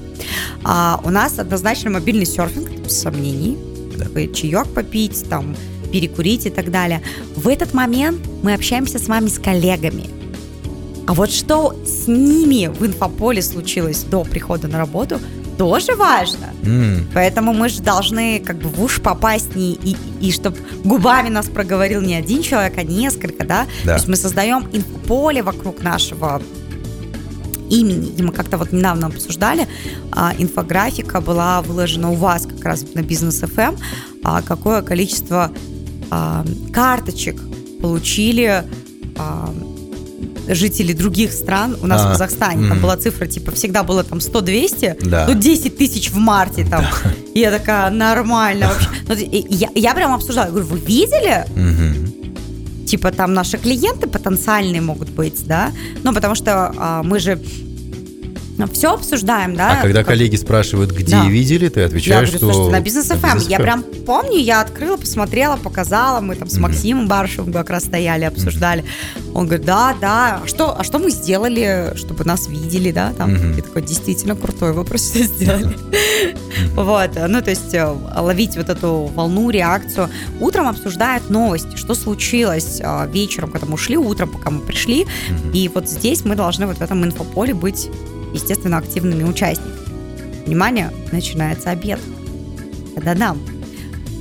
А 0.64 1.00
у 1.04 1.10
нас 1.10 1.40
однозначно 1.40 1.92
мобильный 1.92 2.26
серфинг, 2.26 2.70
без 2.70 3.00
сомнений. 3.00 3.58
Да. 3.98 4.06
Чаек 4.34 4.68
попить, 4.70 5.30
там, 5.30 5.56
перекурить 5.92 6.46
и 6.46 6.50
так 6.50 6.72
далее. 6.72 7.02
В 7.36 7.48
этот 7.48 7.74
момент 7.74 8.20
мы 8.44 8.54
общаемся 8.54 9.00
с 9.00 9.08
вами 9.08 9.28
с 9.28 9.40
коллегами. 9.40 10.10
А 11.08 11.14
вот 11.14 11.32
что 11.32 11.76
с 11.86 12.08
ними 12.08 12.68
в 12.68 12.86
инфополе 12.86 13.42
случилось 13.42 14.04
до 14.04 14.24
прихода 14.24 14.68
на 14.68 14.78
работу, 14.78 15.20
тоже 15.58 15.96
важно. 15.96 16.48
Mm. 16.64 17.04
Поэтому 17.14 17.54
мы 17.54 17.70
же 17.70 17.82
должны 17.82 18.40
как 18.40 18.58
бы 18.58 18.70
в 18.70 18.82
уж 18.82 19.02
попасть 19.02 19.56
не 19.56 19.74
и, 19.74 19.96
и, 20.20 20.32
чтобы 20.32 20.58
губами 20.84 21.30
нас 21.30 21.48
проговорил 21.48 22.02
не 22.02 22.16
один 22.16 22.42
человек, 22.42 22.78
а 22.78 22.84
несколько, 22.84 23.46
да. 23.46 23.68
да. 23.84 23.92
То 23.92 23.94
есть 23.96 24.08
мы 24.08 24.16
создаем 24.16 24.68
инфополе 24.72 25.44
вокруг 25.44 25.84
нашего 25.84 26.42
имени. 27.70 28.10
И 28.18 28.24
мы 28.24 28.32
как-то 28.32 28.58
вот 28.58 28.72
недавно 28.72 29.08
обсуждали, 29.08 29.68
а, 30.12 30.34
инфографика 30.38 31.22
была 31.22 31.62
выложена 31.62 32.12
у 32.12 32.16
вас 32.16 32.46
как 32.46 32.64
раз 32.66 32.86
на 32.94 33.02
бизнес 33.02 33.42
FM, 33.44 33.78
а, 34.24 34.42
какое 34.42 34.82
количество 34.82 35.52
а, 36.12 36.46
карточек 36.74 37.42
получили 37.82 38.64
а, 39.18 39.54
жители 40.48 40.94
других 40.94 41.32
стран 41.32 41.78
у 41.82 41.88
нас 41.88 42.02
а, 42.02 42.10
в 42.10 42.12
Казахстане. 42.12 42.68
Там 42.68 42.80
была 42.80 42.98
цифра, 42.98 43.26
типа, 43.26 43.52
всегда 43.52 43.84
было 43.84 44.04
там 44.04 44.20
100-200, 44.20 45.10
да. 45.10 45.26
ну 45.28 45.34
10 45.34 45.78
тысяч 45.78 46.12
в 46.12 46.18
марте 46.18 46.66
там. 46.66 46.82
Да. 46.82 47.12
И 47.34 47.40
я 47.40 47.52
такая, 47.52 47.90
нормально 47.90 48.68
вообще. 48.68 48.90
Ну, 49.08 49.16
я, 49.50 49.70
я 49.74 49.94
прям 49.94 50.14
обсуждала, 50.14 50.46
я 50.46 50.52
говорю, 50.52 50.68
вы 50.68 50.80
видели? 50.80 51.46
Угу. 51.56 52.86
Типа 52.86 53.12
там 53.12 53.34
наши 53.34 53.58
клиенты 53.58 54.08
потенциальные 54.08 54.82
могут 54.82 55.10
быть, 55.10 55.46
да? 55.48 55.72
Ну, 56.04 56.14
потому 56.14 56.36
что 56.36 56.74
а, 56.78 57.04
мы 57.04 57.20
же 57.20 57.40
все 58.68 58.94
обсуждаем, 58.94 59.56
да. 59.56 59.80
А 59.80 59.82
когда 59.82 60.04
коллеги 60.04 60.36
спрашивают, 60.36 60.92
где 60.92 61.12
да. 61.12 61.26
видели, 61.26 61.70
ты 61.70 61.82
отвечаешь, 61.84 62.30
я 62.30 62.40
говорю, 62.40 62.54
что... 62.54 62.70
на 62.72 62.82
бизнес 62.82 63.10
FM. 63.10 63.48
Я 63.50 63.60
прям 63.60 63.84
помню, 63.84 64.38
я 64.38 64.62
открыла, 64.62 64.98
посмотрела, 64.98 65.58
показала, 65.58 66.22
мы 66.22 66.36
там 66.36 66.50
с 66.50 66.58
Максимом 66.58 67.08
Баршевым 67.08 67.54
как 67.54 67.70
раз 67.70 67.86
стояли, 67.86 68.26
обсуждали. 68.26 68.84
Он 69.34 69.46
говорит, 69.46 69.66
да, 69.66 69.96
да, 70.00 70.42
а 70.44 70.48
что, 70.48 70.78
а 70.78 70.84
что 70.84 71.00
мы 71.00 71.12
сделали, 71.12 71.94
чтобы 71.96 72.26
нас 72.26 72.48
видели, 72.48 72.92
да, 72.92 73.14
там. 73.14 73.54
И 73.54 73.62
такой, 73.62 73.82
действительно 73.82 74.36
крутой 74.36 74.74
вопрос, 74.74 75.10
что 75.10 75.24
сделали. 75.24 75.76
Вот, 76.76 77.12
ну, 77.28 77.42
то 77.42 77.50
есть 77.50 77.74
э, 77.74 77.86
ловить 78.18 78.58
вот 78.58 78.70
эту 78.70 79.10
волну, 79.14 79.50
реакцию. 79.50 80.10
Утром 80.40 80.68
обсуждают 80.68 81.30
новости, 81.30 81.76
что 81.76 81.94
случилось 81.94 82.82
э, 82.82 83.10
вечером, 83.12 83.52
когда 83.52 83.68
мы 83.68 83.74
ушли, 83.74 83.98
утром, 83.98 84.30
пока 84.30 84.50
мы 84.52 84.62
пришли. 84.62 85.06
И 85.54 85.70
вот 85.74 85.90
здесь 85.90 86.26
мы 86.26 86.36
должны 86.36 86.68
вот 86.68 86.78
в 86.78 86.82
этом 86.82 87.04
инфополе 87.04 87.54
быть 87.54 87.90
естественно, 88.34 88.78
активными 88.78 89.24
участниками. 89.24 89.76
Внимание, 90.46 90.92
начинается 91.12 91.70
обед. 91.70 92.00
Да-да. 92.96 93.36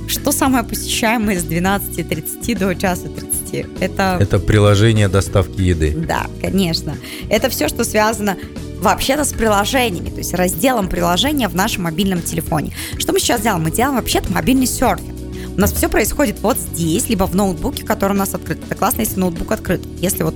Что 0.07 0.31
самое 0.31 0.63
посещаемое 0.63 1.39
с 1.39 1.45
12.30 1.45 2.57
до 2.57 2.75
часа 2.75 3.07
30? 3.07 3.65
Это... 3.79 4.17
Это 4.19 4.39
приложение 4.39 5.07
доставки 5.07 5.61
еды. 5.61 5.95
Да, 5.95 6.27
конечно. 6.41 6.97
Это 7.29 7.49
все, 7.49 7.67
что 7.69 7.83
связано 7.83 8.37
вообще-то 8.81 9.23
с 9.23 9.31
приложениями, 9.31 10.09
то 10.09 10.17
есть 10.17 10.33
разделом 10.33 10.89
приложения 10.89 11.47
в 11.47 11.55
нашем 11.55 11.83
мобильном 11.83 12.21
телефоне. 12.21 12.73
Что 12.97 13.13
мы 13.13 13.19
сейчас 13.19 13.41
делаем? 13.41 13.63
Мы 13.63 13.71
делаем 13.71 13.95
вообще-то 13.95 14.31
мобильный 14.33 14.67
серфинг. 14.67 15.15
У 15.55 15.59
нас 15.59 15.71
все 15.71 15.87
происходит 15.87 16.39
вот 16.41 16.57
здесь, 16.57 17.07
либо 17.09 17.25
в 17.25 17.35
ноутбуке, 17.35 17.85
который 17.85 18.13
у 18.13 18.15
нас 18.15 18.33
открыт. 18.33 18.59
Это 18.65 18.75
классно, 18.75 19.01
если 19.01 19.19
ноутбук 19.19 19.51
открыт. 19.51 19.81
Если 19.99 20.23
вот 20.23 20.35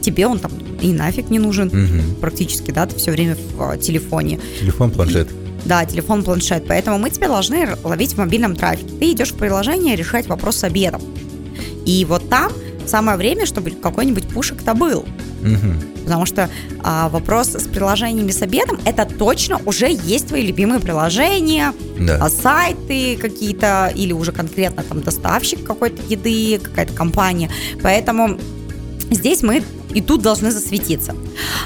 тебе 0.00 0.26
он 0.26 0.38
там 0.38 0.52
и 0.84 0.92
нафиг 0.92 1.30
не 1.30 1.38
нужен 1.38 1.68
угу. 1.68 2.20
практически, 2.20 2.70
да, 2.70 2.86
ты 2.86 2.96
все 2.96 3.10
время 3.10 3.36
в 3.56 3.62
а, 3.62 3.76
телефоне. 3.78 4.38
Телефон, 4.60 4.90
планшет. 4.90 5.28
Да, 5.64 5.84
телефон, 5.86 6.22
планшет. 6.22 6.66
Поэтому 6.68 6.98
мы 6.98 7.08
тебя 7.08 7.28
должны 7.28 7.70
ловить 7.82 8.12
в 8.12 8.18
мобильном 8.18 8.54
трафике. 8.54 8.94
Ты 9.00 9.12
идешь 9.12 9.32
в 9.32 9.36
приложение 9.36 9.96
решать 9.96 10.26
вопрос 10.26 10.56
с 10.56 10.64
обедом. 10.64 11.00
И 11.86 12.04
вот 12.04 12.28
там 12.28 12.52
самое 12.86 13.16
время, 13.16 13.46
чтобы 13.46 13.70
какой-нибудь 13.70 14.28
пушек-то 14.28 14.74
был. 14.74 15.06
Угу. 15.40 16.04
Потому 16.04 16.26
что 16.26 16.50
а, 16.82 17.08
вопрос 17.08 17.54
с 17.54 17.66
приложениями 17.66 18.30
с 18.30 18.42
обедом 18.42 18.78
это 18.84 19.06
точно 19.06 19.58
уже 19.64 19.90
есть 19.90 20.28
твои 20.28 20.46
любимые 20.46 20.80
приложения, 20.80 21.72
да. 21.98 22.18
а, 22.20 22.28
сайты 22.28 23.16
какие-то, 23.16 23.90
или 23.94 24.12
уже 24.12 24.32
конкретно 24.32 24.82
там 24.82 25.00
доставщик 25.00 25.64
какой-то 25.64 26.02
еды, 26.10 26.58
какая-то 26.58 26.92
компания. 26.92 27.50
Поэтому 27.82 28.38
здесь 29.10 29.42
мы 29.42 29.62
и 29.94 30.00
тут 30.00 30.22
должны 30.22 30.50
засветиться. 30.50 31.14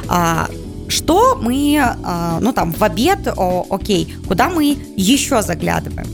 А, 0.08 0.48
что 0.88 1.36
мы, 1.40 1.78
а, 1.80 2.38
ну 2.40 2.52
там, 2.52 2.72
в 2.72 2.82
обед, 2.82 3.28
о, 3.36 3.66
окей, 3.70 4.14
куда 4.26 4.48
мы 4.48 4.76
еще 4.96 5.42
заглядываем 5.42 6.06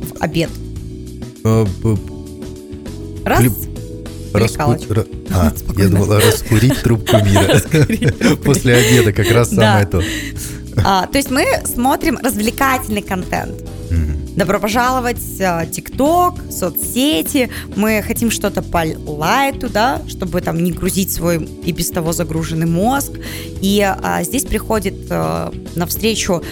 в 0.00 0.22
обед? 0.22 0.50
А, 1.44 1.66
Раз. 3.24 3.44
Раску... 4.32 4.76
А, 5.32 5.52
я 5.76 5.88
думала, 5.88 6.20
раскурить 6.26 6.82
трубку 6.82 7.16
мира. 7.18 7.60
После 8.44 8.74
обеда 8.74 9.12
как 9.12 9.30
раз 9.30 9.50
самое 9.50 9.86
то. 9.86 10.02
А, 10.84 11.06
то 11.06 11.18
есть 11.18 11.30
мы 11.30 11.46
смотрим 11.64 12.18
развлекательный 12.20 13.02
контент. 13.02 13.54
Добро 14.40 14.58
пожаловать 14.58 15.20
ТикТок, 15.70 16.36
соцсети. 16.50 17.50
Мы 17.76 18.00
хотим 18.00 18.30
что-то 18.30 18.62
по 18.62 18.82
лайту, 19.06 19.68
да, 19.68 20.00
чтобы 20.08 20.40
там 20.40 20.64
не 20.64 20.72
грузить 20.72 21.12
свой 21.12 21.44
и 21.44 21.72
без 21.72 21.90
того 21.90 22.14
загруженный 22.14 22.66
мозг. 22.66 23.12
И 23.60 23.82
а, 23.82 24.22
здесь 24.22 24.46
приходит 24.46 24.94
а, 25.10 25.52
навстречу 25.74 26.42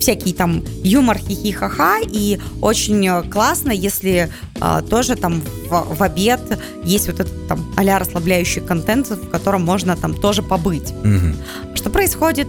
всякий 0.00 0.32
там 0.32 0.64
юмор, 0.82 1.18
хихи-ха-ха, 1.18 2.00
и 2.00 2.40
очень 2.60 3.30
классно, 3.30 3.70
если 3.70 4.28
а, 4.58 4.82
тоже 4.82 5.14
там 5.14 5.40
в, 5.68 5.98
в 5.98 6.02
обед 6.02 6.40
есть 6.82 7.06
вот 7.06 7.20
этот 7.20 7.46
там 7.46 7.64
а 7.76 7.98
расслабляющий 8.00 8.60
контент, 8.60 9.08
в 9.08 9.30
котором 9.30 9.64
можно 9.64 9.94
там 9.94 10.14
тоже 10.14 10.42
побыть. 10.42 10.90
Угу. 11.04 11.76
Что 11.76 11.90
происходит 11.90 12.48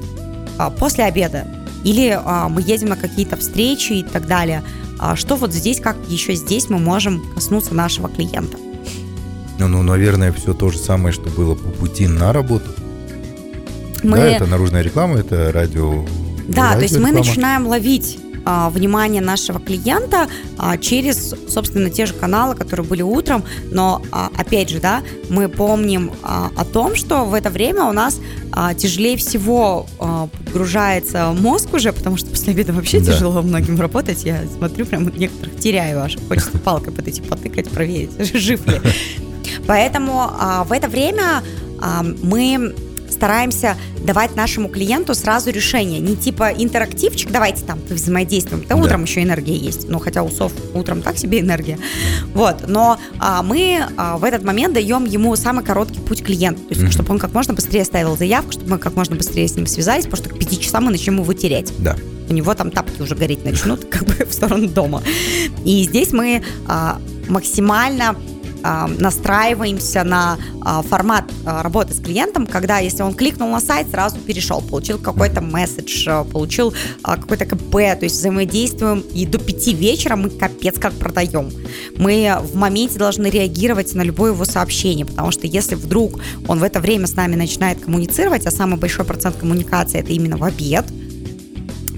а, 0.58 0.72
после 0.72 1.04
обеда? 1.04 1.46
Или 1.84 2.20
а, 2.24 2.50
мы 2.50 2.62
едем 2.62 2.90
на 2.90 2.96
какие-то 2.96 3.38
встречи 3.38 3.94
и 3.94 4.04
так 4.04 4.28
далее. 4.28 4.64
А 5.00 5.16
что 5.16 5.36
вот 5.36 5.54
здесь, 5.54 5.80
как 5.80 5.98
еще 6.08 6.36
здесь 6.36 6.70
мы 6.70 6.78
можем 6.78 7.24
коснуться 7.34 7.74
нашего 7.74 8.08
клиента? 8.10 8.58
Ну, 9.58 9.68
ну 9.68 9.84
наверное, 9.84 10.32
все 10.32 10.54
то 10.54 10.70
же 10.70 10.78
самое, 10.78 11.14
что 11.14 11.30
было 11.30 11.56
по 11.56 11.70
пути 11.70 12.08
на 12.08 12.34
работу. 12.34 12.70
Мы... 14.04 14.18
Да, 14.18 14.26
это 14.26 14.46
наружная 14.46 14.82
реклама, 14.82 15.20
это 15.20 15.52
радио. 15.52 16.06
Да, 16.48 16.70
радио 16.70 16.78
то 16.78 16.82
есть 16.82 16.98
мы 16.98 17.12
начинаем 17.12 17.68
ловить 17.68 18.20
а, 18.46 18.70
внимание 18.70 19.22
нашего 19.22 19.60
клиента 19.60 20.28
а, 20.58 20.78
через, 20.78 21.36
собственно, 21.48 21.90
те 21.90 22.06
же 22.06 22.14
каналы, 22.14 22.56
которые 22.56 22.86
были 22.86 23.02
утром. 23.02 23.44
Но, 23.72 24.02
а, 24.12 24.30
опять 24.38 24.70
же, 24.70 24.80
да, 24.80 25.02
мы 25.30 25.48
помним 25.50 26.12
а, 26.24 26.52
о 26.56 26.66
том, 26.66 26.96
что 26.96 27.26
в 27.26 27.34
это 27.34 27.50
время 27.50 27.86
у 27.86 27.92
нас 27.92 28.20
а, 28.52 28.74
тяжелее 28.74 29.18
всего 29.18 29.86
а, 30.00 30.28
подгружается 30.28 31.34
мозг 31.38 31.74
уже, 31.74 31.94
потому 31.94 32.18
что 32.18 32.30
после 32.30 32.54
обеда 32.54 32.74
вообще 32.74 33.00
Да. 33.00 33.14
тяжело 33.14 33.42
многим 33.42 33.80
работать. 33.80 34.24
Я 34.24 34.42
смотрю, 34.58 34.86
прям 34.86 35.04
некоторых 35.18 35.58
теряю 35.60 36.02
аж. 36.02 36.18
Хочется 36.28 36.58
палкой 36.64 36.94
подойти, 36.94 37.22
потыкать, 37.22 37.70
проверить, 37.70 38.12
жив 38.36 38.66
ли. 38.68 38.82
Поэтому 39.68 40.30
а, 40.40 40.64
в 40.64 40.72
это 40.72 40.88
время 40.88 41.44
а, 41.80 42.04
мы 42.24 42.74
стараемся 43.22 43.78
давать 44.04 44.36
нашему 44.36 44.68
клиенту 44.68 45.14
сразу 45.14 45.52
решение. 45.52 46.00
Не 46.00 46.16
типа 46.16 46.52
интерактивчик, 46.58 47.30
давайте 47.30 47.64
там 47.64 47.78
взаимодействуем. 47.88 48.66
Да, 48.68 48.76
утром 48.76 49.04
еще 49.04 49.22
энергия 49.22 49.56
есть. 49.56 49.88
Ну, 49.88 50.00
хотя 50.00 50.24
у 50.24 50.32
сов 50.32 50.52
утром 50.74 51.04
так 51.04 51.20
себе 51.20 51.40
энергия. 51.42 51.78
Вот. 52.34 52.68
Но 52.68 52.98
а, 53.20 53.44
мы 53.44 53.86
а, 53.96 54.18
в 54.18 54.24
этот 54.24 54.44
момент 54.44 54.74
даем 54.74 55.06
ему 55.06 55.36
самый 55.36 55.64
короткий 55.64 56.00
путь 56.00 56.24
клиенту. 56.24 56.62
То 56.64 56.70
есть, 56.70 56.82
Мгм. 56.82 56.92
чтобы 56.92 57.12
он 57.12 57.20
как 57.20 57.32
можно 57.36 57.54
быстрее 57.54 57.86
ставил 57.86 58.18
заявку, 58.18 58.54
чтобы 58.54 58.72
мы 58.72 58.78
как 58.80 58.96
можно 58.96 59.16
быстрее 59.16 59.48
с 59.48 59.56
ним 59.56 59.68
связались, 59.68 60.06
потому 60.06 60.24
что 60.26 60.30
к 60.34 60.40
пяти 60.40 60.60
часам 60.60 60.86
мы 60.86 60.92
начнем 60.92 61.20
его 61.22 61.32
терять 61.34 61.72
Да. 61.78 61.96
у 62.28 62.34
него 62.34 62.56
там 62.56 62.72
тапки 62.72 63.04
уже 63.04 63.14
гореть 63.14 63.46
начнут, 63.46 63.86
как 63.92 64.06
бы 64.06 64.26
в 64.26 64.34
сторону 64.34 64.68
дома. 64.68 65.04
И 65.64 65.84
здесь 65.84 66.12
мы 66.12 66.42
а, 66.68 67.00
максимально 67.28 68.16
настраиваемся 68.64 70.04
на 70.04 70.38
а, 70.64 70.82
формат 70.82 71.26
а, 71.46 71.64
работы 71.64 71.94
с 71.94 72.00
клиентом, 72.00 72.46
когда 72.46 72.80
если 72.80 73.04
он 73.04 73.14
кликнул 73.14 73.50
на 73.50 73.60
сайт, 73.60 73.90
сразу 73.90 74.18
перешел, 74.18 74.62
получил 74.62 75.00
какой-то 75.00 75.42
месседж, 75.42 76.08
а, 76.08 76.24
получил 76.24 76.74
какой-то 77.02 77.46
КП, 77.46 77.72
то 77.72 78.00
есть 78.02 78.16
взаимодействуем, 78.16 79.00
и 79.14 79.26
до 79.26 79.38
пяти 79.38 79.74
вечера 79.74 80.16
мы 80.16 80.30
капец 80.30 80.78
как 80.80 80.94
продаем. 80.94 81.52
Мы 81.98 82.38
в 82.42 82.56
моменте 82.56 82.98
должны 82.98 83.28
реагировать 83.28 83.94
на 83.94 84.02
любое 84.02 84.32
его 84.34 84.46
сообщение, 84.46 85.06
потому 85.06 85.32
что 85.32 85.48
если 85.48 85.76
вдруг 85.76 86.20
он 86.48 86.60
в 86.60 86.64
это 86.64 86.80
время 86.80 87.08
с 87.08 87.16
нами 87.16 87.36
начинает 87.36 87.84
коммуницировать, 87.84 88.46
а 88.46 88.52
самый 88.52 88.78
большой 88.78 89.06
процент 89.06 89.38
коммуникации 89.38 90.00
это 90.00 90.12
именно 90.12 90.38
в 90.38 90.44
обед, 90.44 90.86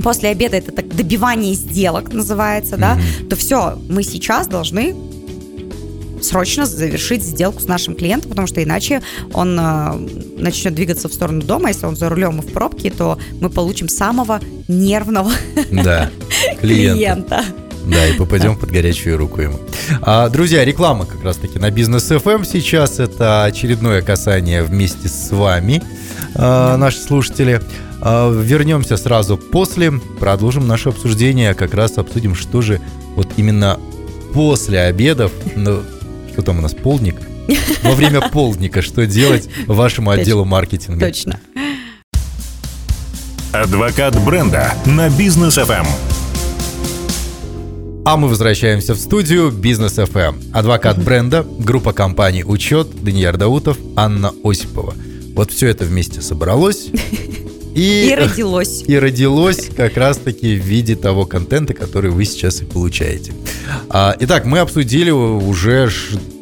после 0.01 0.29
обеда 0.29 0.57
это 0.57 0.71
так 0.71 0.87
добивание 0.95 1.53
сделок 1.53 2.13
называется, 2.13 2.77
да, 2.77 2.97
то 3.29 3.35
все, 3.35 3.79
мы 3.89 4.03
сейчас 4.03 4.47
должны 4.47 4.95
срочно 6.23 6.65
завершить 6.65 7.23
сделку 7.23 7.59
с 7.59 7.67
нашим 7.67 7.95
клиентом, 7.95 8.29
потому 8.29 8.47
что 8.47 8.63
иначе 8.63 9.01
он 9.33 9.59
э, 9.59 9.93
начнет 10.37 10.73
двигаться 10.73 11.07
в 11.09 11.13
сторону 11.13 11.41
дома. 11.41 11.69
Если 11.69 11.85
он 11.85 11.95
за 11.95 12.09
рулем 12.09 12.39
и 12.39 12.41
в 12.41 12.51
пробке, 12.51 12.89
то 12.89 13.17
мы 13.39 13.49
получим 13.49 13.89
самого 13.89 14.39
нервного 14.67 15.31
Да. 15.71 16.09
Клиент. 16.61 16.97
клиента. 16.97 17.43
Да, 17.85 18.07
и 18.07 18.13
попадем 18.13 18.55
под 18.55 18.71
горячую 18.71 19.17
руку 19.17 19.41
ему. 19.41 19.59
А, 20.01 20.29
друзья, 20.29 20.63
реклама 20.63 21.05
как 21.05 21.23
раз-таки 21.23 21.59
на 21.59 21.69
Бизнес 21.69 22.09
FM 22.09 22.45
сейчас. 22.49 22.99
Это 22.99 23.43
очередное 23.43 24.01
касание 24.01 24.63
вместе 24.63 25.09
с 25.09 25.31
вами, 25.31 25.83
а, 26.35 26.77
наши 26.77 26.99
слушатели. 26.99 27.61
А, 28.01 28.31
вернемся 28.31 28.95
сразу 28.95 29.37
после, 29.37 29.91
продолжим 30.19 30.65
наше 30.65 30.89
обсуждение, 30.89 31.53
как 31.53 31.73
раз 31.73 31.97
обсудим, 31.97 32.35
что 32.35 32.61
же 32.61 32.79
вот 33.15 33.27
именно 33.35 33.79
после 34.33 34.79
обедов, 34.79 35.31
ну, 35.55 35.83
что 36.33 36.41
там 36.41 36.57
у 36.57 36.61
нас, 36.61 36.73
полдник? 36.73 37.15
Во 37.83 37.91
время 37.91 38.21
полдника 38.31 38.81
что 38.81 39.05
делать 39.05 39.47
вашему 39.67 40.09
отделу 40.09 40.45
маркетинга? 40.45 41.05
Точно. 41.07 41.39
Адвокат 43.51 44.19
бренда 44.25 44.73
на 44.87 45.09
бизнес 45.09 45.59
Эм. 45.59 45.65
FM. 45.65 45.87
А 48.05 48.17
мы 48.17 48.27
возвращаемся 48.27 48.95
в 48.95 48.97
студию 48.97 49.51
Бизнес 49.51 49.97
FM. 49.97 50.51
Адвокат 50.51 51.01
бренда, 51.01 51.45
группа 51.59 51.93
компаний 51.93 52.43
«Учет», 52.43 52.87
Данияр 53.01 53.37
Даутов, 53.37 53.77
Анна 53.95 54.33
Осипова. 54.43 54.95
Вот 55.35 55.51
все 55.51 55.67
это 55.67 55.85
вместе 55.85 56.21
собралось 56.21 56.89
и, 57.75 58.09
И 58.11 58.15
родилось. 58.15 58.83
и 58.87 58.97
родилось 58.97 59.69
как 59.75 59.97
раз-таки 59.97 60.55
в 60.55 60.63
виде 60.63 60.95
того 60.95 61.25
контента, 61.25 61.73
который 61.73 62.11
вы 62.11 62.25
сейчас 62.25 62.61
и 62.61 62.65
получаете. 62.65 63.33
А, 63.89 64.15
итак, 64.19 64.45
мы 64.45 64.59
обсудили 64.59 65.09
уже 65.11 65.89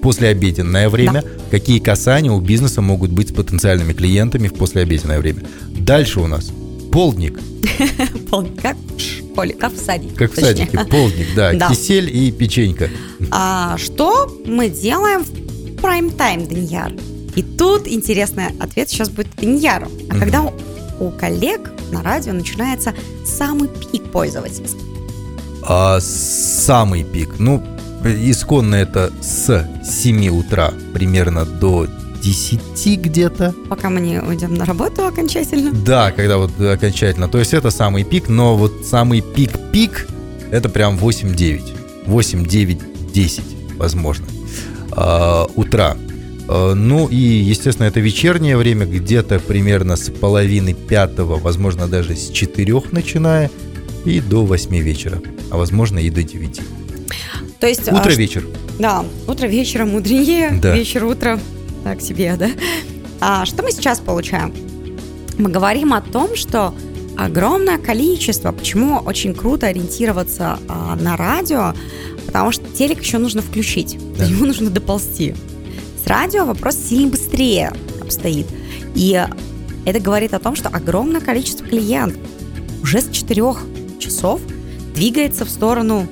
послеобеденное 0.01 0.89
время, 0.89 1.23
какие 1.51 1.79
касания 1.79 2.31
у 2.31 2.39
бизнеса 2.39 2.81
могут 2.81 3.11
быть 3.11 3.29
с 3.29 3.31
потенциальными 3.33 3.93
клиентами 3.93 4.47
в 4.47 4.53
послеобеденное 4.55 5.19
время. 5.19 5.43
Дальше 5.69 6.19
у 6.19 6.27
нас 6.27 6.51
полдник, 6.91 7.39
Пол- 8.29 8.49
Как 8.61 8.75
в 8.97 8.99
школе, 8.99 9.53
как 9.53 9.73
в 9.73 9.77
садике. 9.77 10.13
как 10.15 10.33
в 10.33 10.39
садике, 10.39 10.79
полдник, 10.89 11.27
да, 11.35 11.53
Да. 11.57 11.69
кисель 11.69 12.09
и 12.15 12.31
печенька. 12.31 12.89
А 13.29 13.77
что 13.77 14.35
мы 14.45 14.69
делаем 14.69 15.23
в 15.23 15.81
прайм-тайм, 15.81 16.47
Даньяр? 16.47 16.91
И 17.35 17.43
тут 17.43 17.87
интересный 17.87 18.47
ответ 18.59 18.89
сейчас 18.89 19.09
будет 19.09 19.27
Даньяру. 19.39 19.87
А 20.09 20.17
когда 20.19 20.51
у, 21.01 21.09
коллег 21.09 21.71
на 21.91 22.03
радио 22.03 22.33
начинается 22.33 22.93
самый 23.25 23.67
пик 23.67 24.03
пользовательский? 24.11 24.79
А 25.63 25.99
самый 25.99 27.03
пик, 27.03 27.39
ну, 27.39 27.63
исконно 28.03 28.75
это 28.75 29.11
с 29.21 29.67
7 29.83 30.29
утра 30.29 30.73
примерно 30.93 31.45
до 31.45 31.87
10 32.21 33.01
где-то. 33.01 33.53
Пока 33.67 33.89
мы 33.89 33.99
не 33.99 34.19
уйдем 34.19 34.53
на 34.53 34.65
работу 34.65 35.05
окончательно. 35.05 35.71
Да, 35.71 36.11
когда 36.11 36.37
вот 36.37 36.51
окончательно. 36.59 37.27
То 37.27 37.39
есть 37.39 37.53
это 37.53 37.71
самый 37.71 38.03
пик, 38.03 38.29
но 38.29 38.55
вот 38.55 38.85
самый 38.85 39.21
пик-пик 39.21 40.07
это 40.51 40.69
прям 40.69 40.97
8-9. 40.97 42.05
8, 42.05 42.45
9, 42.45 43.11
10, 43.13 43.43
возможно, 43.77 44.25
а, 44.91 45.47
утра. 45.55 45.95
А, 46.47 46.73
Ну 46.73 47.07
и, 47.07 47.15
естественно, 47.15 47.87
это 47.87 47.99
вечернее 47.99 48.57
время, 48.57 48.85
где-то 48.85 49.39
примерно 49.39 49.95
с 49.95 50.09
половины 50.11 50.73
пятого, 50.73 51.37
возможно, 51.37 51.87
даже 51.87 52.15
с 52.15 52.29
четырех 52.29 52.91
начиная, 52.91 53.49
и 54.05 54.19
до 54.19 54.45
8 54.45 54.75
вечера, 54.79 55.21
а 55.51 55.57
возможно 55.57 55.99
и 55.99 56.09
до 56.09 56.23
9. 56.23 56.59
То 57.59 57.67
есть, 57.67 57.87
а, 57.87 57.95
Утро-вечер. 57.95 58.47
Да, 58.79 59.05
утро 59.27 59.45
вечера 59.45 59.85
мудренее, 59.85 60.51
Да. 60.59 60.75
вечер 60.75 61.05
утро 61.05 61.39
так 61.83 62.01
себе, 62.01 62.35
да. 62.37 62.49
А 63.19 63.45
что 63.45 63.61
мы 63.61 63.71
сейчас 63.71 63.99
получаем? 63.99 64.51
Мы 65.37 65.49
говорим 65.51 65.93
о 65.93 66.01
том, 66.01 66.35
что 66.35 66.73
огромное 67.17 67.77
количество, 67.77 68.51
почему 68.51 68.97
очень 68.97 69.35
круто 69.35 69.67
ориентироваться 69.67 70.57
а, 70.67 70.95
на 70.95 71.15
радио, 71.15 71.75
потому 72.25 72.51
что 72.51 72.63
телек 72.75 73.01
еще 73.03 73.19
нужно 73.19 73.43
включить, 73.43 73.97
Да. 74.17 74.25
него 74.27 74.45
нужно 74.47 74.71
доползти. 74.71 75.35
С 76.03 76.07
радио 76.07 76.45
вопрос 76.45 76.75
сильно 76.75 77.11
быстрее 77.11 77.71
обстоит. 78.01 78.47
И 78.95 79.23
это 79.85 79.99
говорит 79.99 80.33
о 80.33 80.39
том, 80.39 80.55
что 80.55 80.69
огромное 80.69 81.21
количество 81.21 81.65
клиентов 81.65 82.21
уже 82.81 83.01
с 83.01 83.09
4 83.09 83.43
часов 83.99 84.41
двигается 84.95 85.45
в 85.45 85.49
сторону 85.49 86.07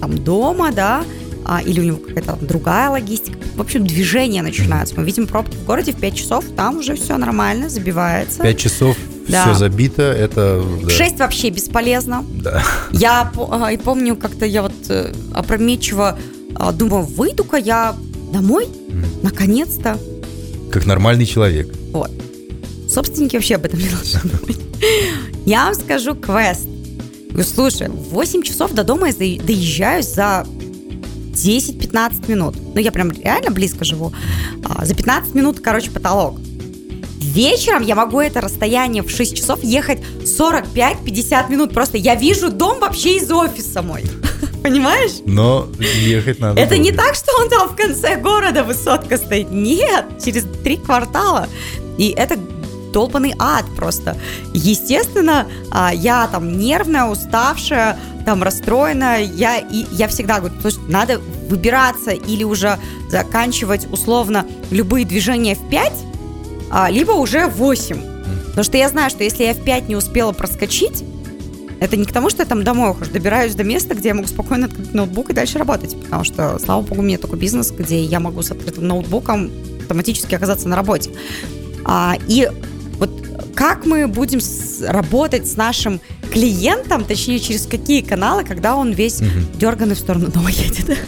там, 0.00 0.22
дома, 0.22 0.72
да, 0.72 1.04
а, 1.44 1.62
или 1.62 1.80
у 1.80 1.84
него 1.84 1.96
какая-то 1.98 2.36
другая 2.40 2.90
логистика. 2.90 3.38
В 3.56 3.60
общем, 3.60 3.86
движение 3.86 4.42
начинается. 4.42 4.94
Мы 4.96 5.04
видим 5.04 5.26
пробки 5.26 5.56
в 5.56 5.64
городе 5.64 5.92
в 5.92 5.96
5 5.96 6.14
часов, 6.14 6.44
там 6.56 6.78
уже 6.78 6.94
все 6.94 7.16
нормально, 7.16 7.68
забивается. 7.68 8.42
5 8.42 8.58
часов 8.58 8.96
Да. 9.28 9.42
все 9.42 9.54
забито, 9.54 10.02
это... 10.02 10.62
Да, 10.82 10.90
6 10.90 11.18
вообще 11.18 11.50
бесполезно. 11.50 12.24
Да. 12.42 12.62
Я 12.92 13.32
а, 13.50 13.72
и 13.72 13.76
помню, 13.76 14.16
как-то 14.16 14.44
я 14.44 14.62
вот 14.62 14.72
э, 14.88 15.12
опрометчиво 15.32 16.18
а, 16.54 16.72
думаю, 16.72 17.04
выйду-ка 17.04 17.56
я 17.56 17.94
домой. 18.32 18.68
Наконец-то. 19.22 19.98
Как 20.70 20.86
нормальный 20.86 21.26
человек. 21.26 21.72
Вот. 21.92 22.10
Собственники 22.88 23.36
вообще 23.36 23.56
об 23.56 23.64
этом 23.64 23.78
не 23.78 23.88
должны 23.88 24.20
думать. 24.30 24.58
Я 25.46 25.66
вам 25.66 25.74
скажу 25.74 26.14
квест. 26.14 26.66
Говорю, 27.30 27.48
слушай, 27.48 27.88
в 27.88 28.10
8 28.10 28.42
часов 28.42 28.72
до 28.72 28.84
дома 28.84 29.08
я 29.08 29.12
доезжаю 29.12 30.02
за 30.02 30.46
10-15 31.32 32.30
минут. 32.30 32.54
Ну, 32.74 32.80
я 32.80 32.92
прям 32.92 33.10
реально 33.10 33.50
близко 33.50 33.84
живу. 33.84 34.12
А, 34.64 34.84
за 34.84 34.94
15 34.94 35.34
минут, 35.34 35.60
короче, 35.60 35.90
потолок. 35.90 36.38
Вечером 37.18 37.82
я 37.82 37.96
могу 37.96 38.20
это 38.20 38.40
расстояние 38.40 39.02
в 39.02 39.10
6 39.10 39.36
часов 39.36 39.64
ехать 39.64 39.98
45-50 40.22 41.50
минут. 41.50 41.72
Просто 41.74 41.98
я 41.98 42.14
вижу 42.14 42.50
дом 42.52 42.78
вообще 42.78 43.16
из 43.16 43.30
офиса 43.32 43.82
мой. 43.82 44.04
Понимаешь? 44.64 45.20
Но 45.26 45.68
ехать 45.78 46.40
надо. 46.40 46.58
Это 46.58 46.78
не 46.78 46.90
долго. 46.90 47.04
так, 47.04 47.14
что 47.16 47.38
он 47.38 47.50
там 47.50 47.68
в 47.68 47.76
конце 47.76 48.16
города 48.16 48.64
высотка 48.64 49.18
стоит. 49.18 49.50
Нет, 49.50 50.06
через 50.24 50.46
три 50.62 50.78
квартала. 50.78 51.50
И 51.98 52.14
это 52.16 52.38
долбанный 52.94 53.34
ад 53.38 53.66
просто. 53.76 54.16
Естественно, 54.54 55.46
а, 55.70 55.92
я 55.92 56.26
там 56.28 56.56
нервная, 56.56 57.04
уставшая, 57.04 57.98
там 58.24 58.42
расстроена. 58.42 59.22
Я, 59.22 59.58
и, 59.58 59.84
я 59.92 60.08
всегда 60.08 60.38
говорю, 60.38 60.54
слушай, 60.62 60.80
надо 60.88 61.20
выбираться 61.50 62.12
или 62.12 62.42
уже 62.42 62.78
заканчивать 63.10 63.86
условно 63.92 64.46
любые 64.70 65.04
движения 65.04 65.56
в 65.56 65.68
5, 65.68 65.92
а, 66.70 66.88
либо 66.90 67.12
уже 67.12 67.48
в 67.48 67.56
8. 67.56 68.00
Потому 68.46 68.64
что 68.64 68.78
я 68.78 68.88
знаю, 68.88 69.10
что 69.10 69.24
если 69.24 69.44
я 69.44 69.52
в 69.52 69.62
5 69.62 69.88
не 69.90 69.96
успела 69.96 70.32
проскочить, 70.32 71.04
Это 71.84 71.98
не 71.98 72.06
к 72.06 72.12
тому, 72.12 72.30
что 72.30 72.42
я 72.42 72.46
там 72.46 72.64
домой 72.64 72.92
ухожу, 72.92 73.10
добираюсь 73.10 73.54
до 73.54 73.62
места, 73.62 73.94
где 73.94 74.08
я 74.08 74.14
могу 74.14 74.26
спокойно 74.26 74.66
открыть 74.66 74.94
ноутбук 74.94 75.28
и 75.28 75.32
дальше 75.34 75.58
работать, 75.58 75.94
потому 76.02 76.24
что, 76.24 76.58
слава 76.58 76.80
богу, 76.80 77.02
у 77.02 77.04
меня 77.04 77.18
только 77.18 77.36
бизнес, 77.36 77.72
где 77.72 78.02
я 78.02 78.20
могу 78.20 78.40
с 78.40 78.50
открытым 78.50 78.88
ноутбуком 78.88 79.50
автоматически 79.80 80.34
оказаться 80.34 80.66
на 80.66 80.76
работе. 80.76 81.10
А, 81.84 82.16
и 82.26 82.50
вот 82.98 83.10
как 83.54 83.84
мы 83.84 84.08
будем 84.08 84.40
с, 84.40 84.80
работать 84.80 85.46
с 85.46 85.58
нашим 85.58 86.00
клиентом, 86.32 87.04
точнее, 87.04 87.38
через 87.38 87.66
какие 87.66 88.00
каналы, 88.00 88.44
когда 88.44 88.76
он 88.76 88.92
весь 88.92 89.20
угу. 89.20 89.28
дерганный 89.58 89.94
в 89.94 89.98
сторону 89.98 90.28
дома 90.28 90.50
едет? 90.50 90.98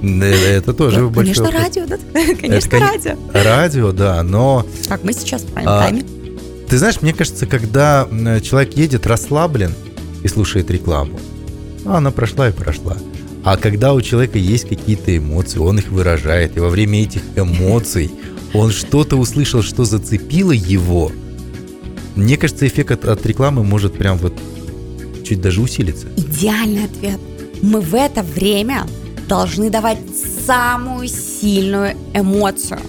Это 0.00 0.74
тоже 0.74 1.00
ну, 1.00 1.10
большой 1.10 1.34
Конечно, 1.34 1.60
радио, 1.60 1.86
да? 1.86 1.98
Конечно, 2.40 2.78
радио. 2.78 3.16
Радио, 3.32 3.90
да, 3.90 4.22
но... 4.22 4.64
Как 4.86 5.02
мы 5.02 5.12
сейчас 5.12 5.42
в 5.42 5.52
прайм-тайме. 5.52 6.04
А, 6.04 6.68
ты 6.68 6.78
знаешь, 6.78 7.02
мне 7.02 7.12
кажется, 7.12 7.46
когда 7.46 8.06
человек 8.42 8.76
едет 8.76 9.08
расслаблен 9.08 9.74
и 10.22 10.28
слушает 10.28 10.70
рекламу, 10.70 11.18
ну, 11.84 11.92
она 11.92 12.10
прошла 12.10 12.48
и 12.48 12.52
прошла. 12.52 12.96
А 13.44 13.56
когда 13.56 13.94
у 13.94 14.00
человека 14.00 14.38
есть 14.38 14.68
какие-то 14.68 15.16
эмоции, 15.16 15.58
он 15.58 15.78
их 15.78 15.88
выражает, 15.88 16.56
и 16.56 16.60
во 16.60 16.68
время 16.68 17.02
этих 17.02 17.22
эмоций 17.36 18.10
он 18.52 18.70
что-то 18.70 19.16
услышал, 19.16 19.62
что 19.62 19.84
зацепило 19.84 20.52
его, 20.52 21.12
мне 22.14 22.36
кажется, 22.36 22.66
эффект 22.66 22.90
от, 22.90 23.04
от 23.04 23.24
рекламы 23.26 23.62
может 23.62 23.96
прям 23.96 24.18
вот 24.18 24.34
чуть 25.24 25.40
даже 25.40 25.60
усилиться. 25.60 26.08
Идеальный 26.16 26.84
ответ. 26.84 27.20
Мы 27.62 27.80
в 27.80 27.94
это 27.94 28.22
время 28.22 28.86
должны 29.28 29.70
давать 29.70 29.98
самую 30.46 31.08
сильную 31.08 31.94
эмоцию. 32.14 32.80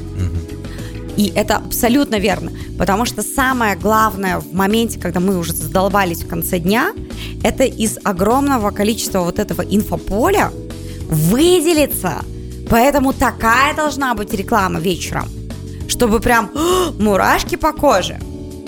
И 1.17 1.32
это 1.36 1.58
абсолютно 1.58 2.19
верно, 2.19 2.52
потому 2.78 3.06
что 3.06 3.24
самое 3.24 3.76
главное 3.76 4.39
в 4.39 4.54
моменте, 4.54 5.00
когда 5.00 5.19
мы 5.19 5.38
уже 5.38 5.54
задолбались 5.54 6.24
в 6.24 6.28
конце 6.28 6.60
дня, 6.60 6.93
это 7.43 7.63
из 7.63 7.98
огромного 8.04 8.72
количества 8.72 9.22
вот 9.22 9.39
этого 9.39 9.62
инфополя 9.62 10.52
выделиться. 11.10 12.24
Поэтому 12.69 13.13
такая 13.13 13.76
должна 13.76 14.13
быть 14.13 14.34
реклама 14.34 14.80
вечером, 14.80 15.28
чтобы 15.88 16.19
прям 16.19 16.52
мурашки 17.00 17.56
по 17.56 17.74
коже. 17.74 18.19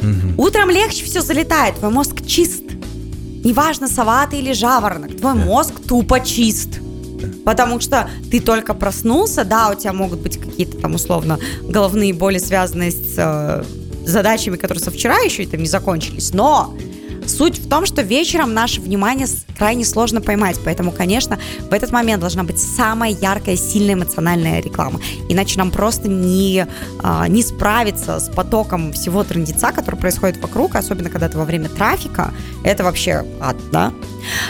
Угу. 0.01 0.43
Утром 0.43 0.69
легче 0.71 1.06
все 1.06 1.21
залетает, 1.21 1.75
твой 1.75 1.91
мозг 1.91 2.25
чист. 2.25 2.63
Неважно, 3.43 3.88
сова 3.88 4.27
ты 4.27 4.39
или 4.39 4.54
жаворонок, 4.54 5.15
твой 5.17 5.36
мозг 5.36 5.73
тупо 5.88 6.19
чист. 6.19 6.80
Потому 7.45 7.79
что 7.79 8.10
ты 8.29 8.39
только 8.39 8.73
проснулся, 8.73 9.43
да, 9.43 9.69
у 9.69 9.75
тебя 9.75 9.93
могут 9.93 10.19
быть 10.19 10.39
какие-то 10.39 10.77
там 10.77 10.95
условно 10.95 11.39
головные 11.63 12.13
боли, 12.13 12.38
связанные 12.38 12.91
с 12.91 13.15
э, 13.17 13.63
задачами, 14.05 14.57
которые 14.57 14.84
со 14.84 14.91
вчера 14.91 15.19
еще 15.19 15.45
там 15.45 15.62
не 15.62 15.67
закончились, 15.67 16.34
но 16.34 16.75
Суть 17.27 17.60
в 17.60 17.69
том, 17.69 17.86
что 17.86 18.01
вечером 18.01 18.53
наше 18.53 18.81
внимание 18.81 19.27
крайне 19.57 19.86
сложно 19.86 20.21
поймать, 20.21 20.60
поэтому, 20.63 20.91
конечно, 20.91 21.39
в 21.69 21.73
этот 21.73 21.91
момент 21.91 22.19
должна 22.19 22.43
быть 22.43 22.60
самая 22.60 23.12
яркая, 23.12 23.55
сильная 23.55 23.93
эмоциональная 23.93 24.62
реклама. 24.62 24.99
Иначе 25.29 25.57
нам 25.57 25.71
просто 25.71 26.07
не, 26.07 26.65
а, 27.03 27.27
не 27.27 27.43
справиться 27.43 28.19
с 28.19 28.29
потоком 28.29 28.91
всего 28.93 29.23
трендеца, 29.23 29.71
который 29.71 29.97
происходит 29.97 30.41
вокруг, 30.41 30.75
особенно 30.75 31.10
когда 31.10 31.27
это 31.27 31.38
во 31.38 31.45
время 31.45 31.69
трафика. 31.69 32.34
Это 32.63 32.84
вообще 32.84 33.23
ад, 33.39 33.57
да? 33.71 33.93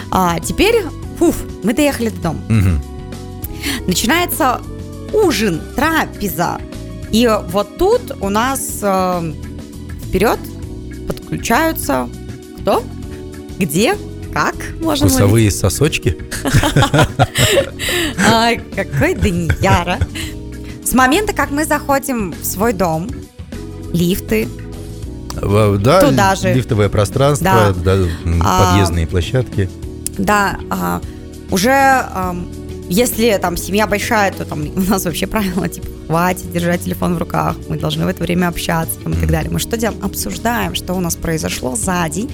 А 0.09 0.39
теперь 0.39 0.83
Фуф, 1.21 1.35
мы 1.61 1.75
доехали 1.75 2.09
до 2.09 2.19
дома. 2.19 2.39
Угу. 2.49 3.85
Начинается 3.85 4.59
ужин, 5.13 5.61
трапеза. 5.75 6.59
И 7.11 7.29
вот 7.49 7.77
тут 7.77 8.17
у 8.21 8.29
нас 8.29 8.79
э, 8.81 9.33
вперед 10.07 10.39
подключаются 11.07 12.09
кто, 12.59 12.83
где, 13.59 13.95
как 14.33 14.55
можно 14.79 15.07
Вкусовые 15.07 15.45
ловить? 15.45 15.55
сосочки? 15.55 16.17
Какой 18.75 19.13
Данияра. 19.13 19.99
С 20.83 20.93
момента, 20.95 21.33
как 21.33 21.51
мы 21.51 21.65
заходим 21.65 22.31
в 22.31 22.43
свой 22.43 22.73
дом, 22.73 23.07
лифты, 23.93 24.47
да, 25.39 26.01
туда 26.01 26.35
же. 26.35 26.51
лифтовое 26.51 26.89
пространство, 26.89 27.75
да. 27.75 27.95
Да, 27.95 28.07
а, 28.41 28.71
подъездные 28.71 29.05
а, 29.05 29.07
площадки. 29.07 29.69
Да, 30.17 30.57
а, 30.69 31.01
уже 31.51 32.07
если 32.91 33.37
там 33.41 33.55
семья 33.55 33.87
большая, 33.87 34.33
то 34.33 34.43
там 34.43 34.67
у 34.75 34.81
нас 34.81 35.05
вообще 35.05 35.25
правило, 35.25 35.67
типа, 35.69 35.87
хватит 36.07 36.51
держать 36.51 36.83
телефон 36.83 37.15
в 37.15 37.19
руках, 37.19 37.55
мы 37.69 37.77
должны 37.77 38.05
в 38.05 38.09
это 38.09 38.21
время 38.21 38.49
общаться 38.49 38.99
там, 39.01 39.13
и 39.13 39.15
так 39.15 39.31
далее. 39.31 39.49
Мы 39.49 39.59
что 39.59 39.77
делаем? 39.77 40.03
Обсуждаем, 40.03 40.75
что 40.75 40.93
у 40.93 40.99
нас 40.99 41.15
произошло 41.15 41.77
за 41.77 42.05
день, 42.09 42.29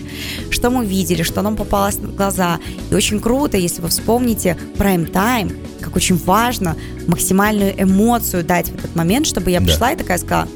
что 0.50 0.72
мы 0.72 0.84
видели, 0.84 1.22
что 1.22 1.44
нам 1.44 1.56
попалось 1.56 2.00
на 2.00 2.08
глаза. 2.08 2.60
И 2.90 2.96
очень 2.96 3.20
круто, 3.20 3.56
если 3.56 3.82
вы 3.84 3.90
вспомните 3.90 4.58
прайм-тайм, 4.78 5.56
как 5.80 5.96
очень 5.96 6.18
важно 6.18 6.76
максимальную 7.06 7.80
эмоцию 7.80 8.44
дать 8.44 8.70
в 8.70 8.76
этот 8.76 8.96
момент, 8.96 9.28
чтобы 9.28 9.52
я 9.52 9.62
пришла 9.62 9.90
да. 9.90 9.94
и 9.94 9.96
такая 9.98 10.18
сказала, 10.18 10.48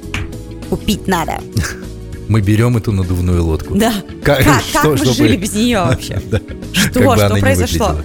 купить 0.71 1.07
надо. 1.07 1.33
Мы 2.27 2.39
берем 2.39 2.77
эту 2.77 2.93
надувную 2.93 3.43
лодку. 3.43 3.75
Да. 3.75 3.93
Как, 4.23 4.43
как, 4.43 4.61
что, 4.69 4.79
как 4.79 4.85
мы 4.85 4.97
чтобы... 4.97 5.13
жили 5.13 5.35
без 5.35 5.53
нее 5.53 5.79
вообще? 5.79 6.21
Что, 6.73 7.17
что 7.17 7.35
произошло? 7.35 7.97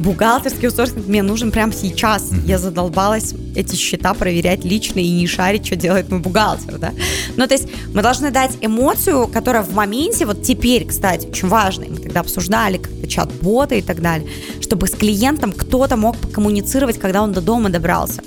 Бухгалтерский 0.00 0.68
аутсорсинг 0.68 1.06
мне 1.06 1.22
нужен 1.22 1.50
прямо 1.50 1.72
сейчас. 1.72 2.30
Mm-hmm. 2.30 2.46
Я 2.46 2.58
задолбалась 2.58 3.34
эти 3.54 3.76
счета 3.76 4.14
проверять 4.14 4.64
лично 4.64 4.98
и 4.98 5.10
не 5.10 5.26
шарить, 5.26 5.66
что 5.66 5.76
делает 5.76 6.10
мой 6.10 6.20
бухгалтер, 6.20 6.78
да. 6.78 6.92
Ну, 7.36 7.46
то 7.46 7.54
есть 7.54 7.68
мы 7.94 8.02
должны 8.02 8.30
дать 8.30 8.52
эмоцию, 8.60 9.28
которая 9.28 9.62
в 9.62 9.74
моменте, 9.74 10.26
вот 10.26 10.42
теперь, 10.42 10.86
кстати, 10.86 11.26
очень 11.26 11.48
важно, 11.48 11.84
мы 11.88 11.98
тогда 11.98 12.20
обсуждали 12.20 12.78
как-то 12.78 13.06
чат-боты 13.06 13.78
и 13.78 13.82
так 13.82 14.00
далее, 14.00 14.28
чтобы 14.60 14.86
с 14.86 14.92
клиентом 14.92 15.52
кто-то 15.52 15.96
мог 15.96 16.16
коммуницировать, 16.32 16.98
когда 16.98 17.22
он 17.22 17.32
до 17.32 17.40
дома 17.40 17.68
добрался. 17.68 18.22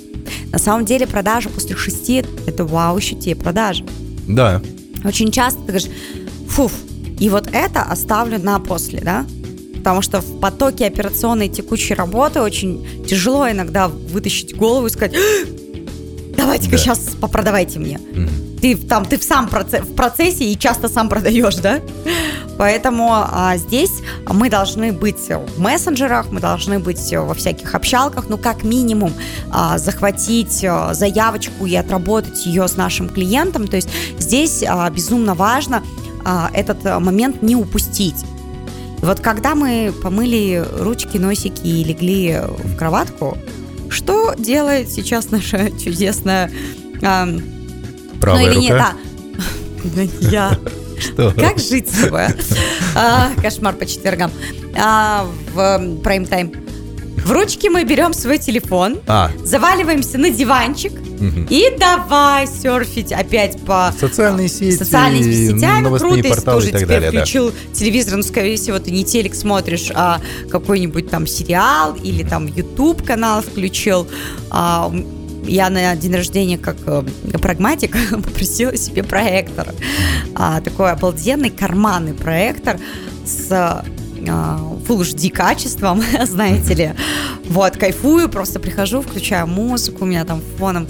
На 0.52 0.58
самом 0.58 0.84
деле 0.84 1.06
продажа 1.06 1.48
после 1.48 1.76
шести– 1.76 2.24
это 2.46 2.64
вау, 2.64 2.96
еще 2.96 3.16
те 3.16 3.34
продажи. 3.34 3.84
Да. 4.28 4.62
Очень 5.04 5.32
часто 5.32 5.60
ты 5.60 5.66
говоришь, 5.66 5.90
фуф, 6.48 6.72
и 7.18 7.28
вот 7.28 7.48
это 7.52 7.82
оставлю 7.82 8.38
на 8.38 8.58
после, 8.58 9.00
да? 9.00 9.26
Потому 9.84 10.00
что 10.00 10.22
в 10.22 10.40
потоке 10.40 10.86
операционной 10.86 11.48
текущей 11.48 11.92
работы 11.92 12.40
очень 12.40 13.04
тяжело 13.06 13.50
иногда 13.50 13.88
вытащить 13.88 14.56
голову 14.56 14.86
и 14.86 14.90
сказать, 14.90 15.14
давайте-ка 16.34 16.72
да. 16.72 16.78
сейчас 16.78 16.98
попродавайте 17.20 17.78
мне. 17.78 17.98
Угу. 17.98 18.60
Ты 18.62 18.76
там, 18.78 19.04
ты 19.04 19.18
в 19.18 19.22
сам 19.22 19.46
процесс, 19.46 19.82
в 19.82 19.94
процессе 19.94 20.46
и 20.46 20.58
часто 20.58 20.88
сам 20.88 21.10
продаешь, 21.10 21.56
да? 21.56 21.80
Поэтому 22.56 23.10
а, 23.12 23.58
здесь 23.58 23.90
мы 24.26 24.48
должны 24.48 24.90
быть 24.90 25.28
в 25.28 25.60
мессенджерах, 25.60 26.30
мы 26.30 26.40
должны 26.40 26.78
быть 26.78 27.12
во 27.12 27.34
всяких 27.34 27.74
общалках, 27.74 28.30
ну 28.30 28.38
как 28.38 28.64
минимум 28.64 29.12
а, 29.52 29.76
захватить 29.76 30.64
а, 30.64 30.94
заявочку 30.94 31.66
и 31.66 31.74
отработать 31.74 32.46
ее 32.46 32.66
с 32.68 32.78
нашим 32.78 33.10
клиентом. 33.10 33.68
То 33.68 33.76
есть 33.76 33.90
здесь 34.18 34.64
а, 34.66 34.88
безумно 34.88 35.34
важно 35.34 35.82
а, 36.24 36.48
этот 36.54 36.82
момент 36.84 37.42
не 37.42 37.54
упустить. 37.54 38.24
Вот 39.04 39.20
когда 39.20 39.54
мы 39.54 39.92
помыли 40.02 40.64
ручки, 40.78 41.18
носики 41.18 41.66
и 41.66 41.84
легли 41.84 42.40
в 42.40 42.74
кроватку, 42.76 43.36
что 43.90 44.34
делает 44.38 44.90
сейчас 44.90 45.30
наша 45.30 45.70
чудесная... 45.78 46.50
А, 47.02 47.28
Правая 48.18 48.46
ну, 48.46 48.60
или 48.60 48.72
рука? 48.72 48.92
Нет, 49.84 50.10
да. 50.20 50.30
Я... 50.30 50.58
Что? 50.98 51.32
Как 51.32 51.58
жить 51.58 51.90
с 51.90 52.00
собой? 52.00 52.28
А, 52.94 53.30
кошмар 53.42 53.74
по 53.74 53.84
четвергам. 53.84 54.30
А, 54.74 55.26
в 55.52 56.00
прайм-тайм. 56.02 56.54
В 57.26 57.30
ручки 57.30 57.68
мы 57.68 57.84
берем 57.84 58.14
свой 58.14 58.38
телефон, 58.38 59.00
а. 59.06 59.30
заваливаемся 59.44 60.16
на 60.16 60.30
диванчик, 60.30 60.92
Угу. 61.20 61.46
И 61.50 61.76
давай 61.78 62.46
серфить 62.46 63.12
опять 63.12 63.60
по 63.64 63.92
социальные 63.98 64.48
сети, 64.48 64.76
социальными 64.76 65.32
сетями. 65.32 65.98
Круто, 65.98 66.16
если 66.16 66.40
ты 66.40 66.56
уже 66.56 66.68
теперь 66.68 66.86
далее, 66.86 67.10
включил 67.10 67.50
да. 67.50 67.56
телевизор, 67.72 68.16
ну, 68.16 68.22
скорее 68.22 68.56
всего, 68.56 68.78
ты 68.78 68.90
не 68.90 69.04
телек 69.04 69.34
смотришь, 69.34 69.90
а 69.94 70.20
какой-нибудь 70.50 71.10
там 71.10 71.26
сериал 71.26 71.94
или 71.94 72.22
там 72.22 72.46
YouTube 72.46 73.02
канал 73.04 73.42
включил. 73.42 74.06
А, 74.50 74.92
я 75.46 75.70
на 75.70 75.94
день 75.96 76.14
рождения 76.14 76.58
как 76.58 76.76
э, 76.86 77.02
прагматик 77.40 77.96
попросила 78.10 78.76
себе 78.76 79.02
проектор. 79.02 79.68
А, 80.34 80.60
такой 80.60 80.90
обалденный 80.92 81.50
карманный 81.50 82.14
проектор 82.14 82.78
с 83.24 83.48
а, 83.50 83.84
Full 84.86 85.00
HD 85.00 85.30
качеством, 85.30 86.02
знаете 86.24 86.74
ли. 86.74 86.92
Вот, 87.46 87.76
кайфую, 87.76 88.28
просто 88.28 88.58
прихожу, 88.58 89.02
включаю 89.02 89.46
музыку, 89.46 90.04
у 90.04 90.06
меня 90.06 90.24
там 90.24 90.40
фоном 90.58 90.86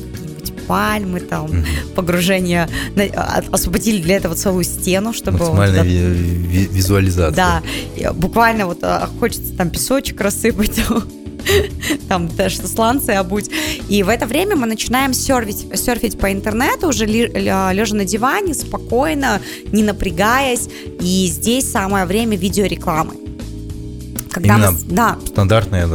пальмы, 0.66 1.20
там, 1.20 1.64
погружение, 1.94 2.68
а, 3.16 3.42
освободили 3.52 4.00
для 4.02 4.16
этого 4.16 4.34
целую 4.34 4.64
стену, 4.64 5.12
чтобы... 5.12 5.38
Максимальная 5.38 5.78
вот, 5.80 5.88
ви- 5.88 6.68
визуализация. 6.72 7.36
Да, 7.36 7.62
и 7.96 8.08
буквально 8.14 8.66
вот 8.66 8.78
а, 8.82 9.08
хочется 9.18 9.52
там 9.56 9.70
песочек 9.70 10.20
рассыпать, 10.20 10.80
там 12.08 12.28
даже 12.28 12.56
сланцы 12.66 13.10
обуть. 13.10 13.50
И 13.88 14.02
в 14.02 14.08
это 14.08 14.26
время 14.26 14.56
мы 14.56 14.66
начинаем 14.66 15.14
серфить, 15.14 15.66
серфить 15.78 16.18
по 16.18 16.32
интернету, 16.32 16.88
уже 16.88 17.06
лежа 17.06 17.94
на 17.94 18.04
диване, 18.04 18.54
спокойно, 18.54 19.40
не 19.72 19.82
напрягаясь. 19.82 20.68
И 21.00 21.28
здесь 21.30 21.70
самое 21.70 22.06
время 22.06 22.36
видеорекламы. 22.36 23.14
Когда 24.30 24.56
Именно 24.56 24.70
мы, 24.72 24.78
да, 24.88 25.18
Стандартная 25.26 25.86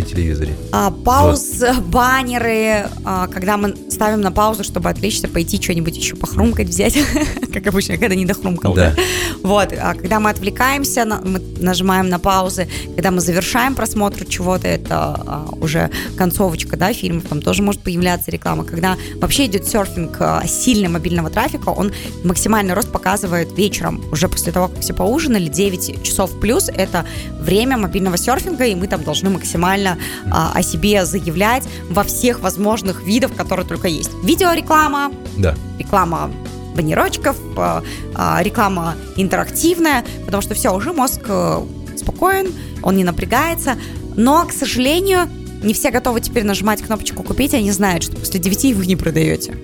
на, 0.00 0.06
телевизоре. 0.06 0.54
а, 0.72 0.90
пауз, 0.90 1.62
баннеры, 1.86 2.88
а, 3.04 3.26
когда 3.28 3.56
мы 3.56 3.74
ставим 3.90 4.20
на 4.20 4.32
паузу, 4.32 4.64
чтобы 4.64 4.90
отвлечься, 4.90 5.28
пойти 5.28 5.60
что-нибудь 5.60 5.96
еще 5.96 6.16
похрумкать 6.16 6.68
взять, 6.68 6.98
как 7.52 7.66
обычно, 7.66 7.98
когда 7.98 8.14
не 8.14 8.24
дохрумкал. 8.24 8.74
Да. 8.74 8.94
Вот, 9.42 9.72
а 9.78 9.94
когда 9.94 10.20
мы 10.20 10.30
отвлекаемся, 10.30 11.04
мы 11.04 11.40
нажимаем 11.58 12.08
на 12.08 12.18
паузы, 12.18 12.68
когда 12.94 13.10
мы 13.10 13.20
завершаем 13.20 13.74
просмотр 13.74 14.24
чего-то, 14.24 14.68
это 14.68 14.96
а, 14.96 15.48
уже 15.60 15.90
концовочка, 16.16 16.76
да, 16.76 16.92
фильмов, 16.92 17.24
там 17.28 17.42
тоже 17.42 17.62
может 17.62 17.82
появляться 17.82 18.30
реклама. 18.30 18.64
Когда 18.64 18.96
вообще 19.16 19.46
идет 19.46 19.66
серфинг 19.66 20.16
а, 20.20 20.46
сильный 20.46 20.88
мобильного 20.88 21.30
трафика, 21.30 21.70
он 21.70 21.92
максимальный 22.24 22.74
рост 22.74 22.90
показывает 22.90 23.56
вечером, 23.56 24.02
уже 24.12 24.28
после 24.28 24.52
того, 24.52 24.68
как 24.68 24.80
все 24.80 24.94
поужинали, 24.94 25.48
9 25.48 26.02
часов 26.02 26.38
плюс, 26.40 26.68
это 26.68 27.06
время 27.40 27.76
мобильного 27.76 28.16
серфинга, 28.16 28.64
и 28.64 28.74
мы 28.74 28.86
там 28.86 29.02
должны 29.02 29.30
максимально 29.30 29.89
а, 30.30 30.52
о 30.54 30.62
себе 30.62 31.04
заявлять 31.04 31.64
во 31.88 32.02
всех 32.02 32.40
возможных 32.40 33.02
видах, 33.02 33.34
которые 33.34 33.66
только 33.66 33.88
есть. 33.88 34.10
Видеореклама, 34.22 35.12
Да. 35.36 35.54
реклама 35.78 36.30
баннерочков, 36.74 37.36
а, 37.56 37.82
а, 38.14 38.42
реклама 38.42 38.96
интерактивная, 39.16 40.04
потому 40.24 40.42
что 40.42 40.54
все, 40.54 40.74
уже 40.74 40.92
мозг 40.92 41.20
э, 41.26 41.62
спокоен, 41.96 42.52
он 42.82 42.96
не 42.96 43.04
напрягается. 43.04 43.76
Но, 44.16 44.44
к 44.46 44.52
сожалению, 44.52 45.28
не 45.62 45.74
все 45.74 45.90
готовы 45.90 46.20
теперь 46.20 46.44
нажимать 46.44 46.82
кнопочку 46.82 47.22
«Купить», 47.22 47.54
они 47.54 47.70
знают, 47.70 48.04
что 48.04 48.16
после 48.16 48.40
9 48.40 48.74
вы 48.76 48.86
не 48.86 48.96
продаете. 48.96 49.56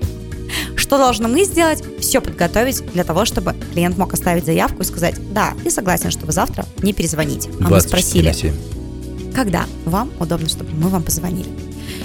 Что 0.77 0.99
должны 0.99 1.27
мы 1.29 1.45
сделать? 1.45 1.83
Все 2.01 2.21
подготовить 2.21 2.85
для 2.93 3.05
того, 3.05 3.25
чтобы 3.25 3.55
клиент 3.73 3.99
мог 3.99 4.13
оставить 4.13 4.45
заявку 4.45 4.83
и 4.83 4.85
сказать, 4.85 5.17
да, 5.33 5.55
я 5.65 5.71
согласен, 5.71 6.11
что 6.11 6.27
вы 6.27 6.33
завтра 6.33 6.65
не 6.83 6.93
перезвоните. 6.93 7.51
А 7.59 7.63
мы 7.63 7.69
24 7.69 8.03
спросили, 8.03 8.29
на 8.29 8.35
7. 8.35 8.53
Когда 9.37 9.67
вам 9.85 10.11
удобно, 10.19 10.49
чтобы 10.49 10.71
мы 10.73 10.89
вам 10.89 11.03
позвонили. 11.03 11.51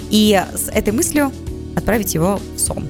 И 0.10 0.38
с 0.54 0.68
этой 0.68 0.92
мыслью 0.92 1.32
отправить 1.78 2.14
его 2.14 2.42
в 2.56 2.60
сон. 2.60 2.86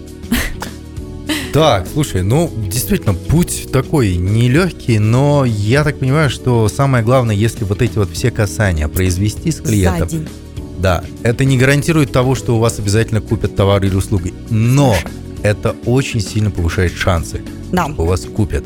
Так, 1.54 1.88
слушай, 1.94 2.24
ну, 2.24 2.50
действительно, 2.68 3.14
путь 3.14 3.68
такой 3.72 4.16
нелегкий, 4.16 4.98
но 5.00 5.46
я 5.46 5.84
так 5.84 6.00
понимаю, 6.00 6.30
что 6.30 6.68
самое 6.70 7.04
главное, 7.04 7.36
если 7.36 7.66
вот 7.66 7.82
эти 7.84 7.98
вот 7.98 8.10
все 8.12 8.32
касания 8.32 8.88
произвести 8.88 9.52
с 9.52 9.58
За 9.58 9.64
клиентом, 9.64 10.08
день. 10.08 10.28
да, 10.80 11.04
это 11.24 11.46
не 11.46 11.58
гарантирует 11.58 12.12
того, 12.12 12.34
что 12.36 12.56
у 12.56 12.60
вас 12.60 12.80
обязательно 12.80 13.22
купят 13.22 13.56
товар 13.56 13.84
или 13.84 13.94
услуги, 13.96 14.34
но 14.50 14.96
это 15.44 15.76
очень 15.86 16.22
сильно 16.22 16.50
повышает 16.52 16.94
шансы, 16.94 17.42
Да, 17.72 17.90
что 17.92 18.02
у 18.02 18.06
вас 18.06 18.22
купят 18.22 18.64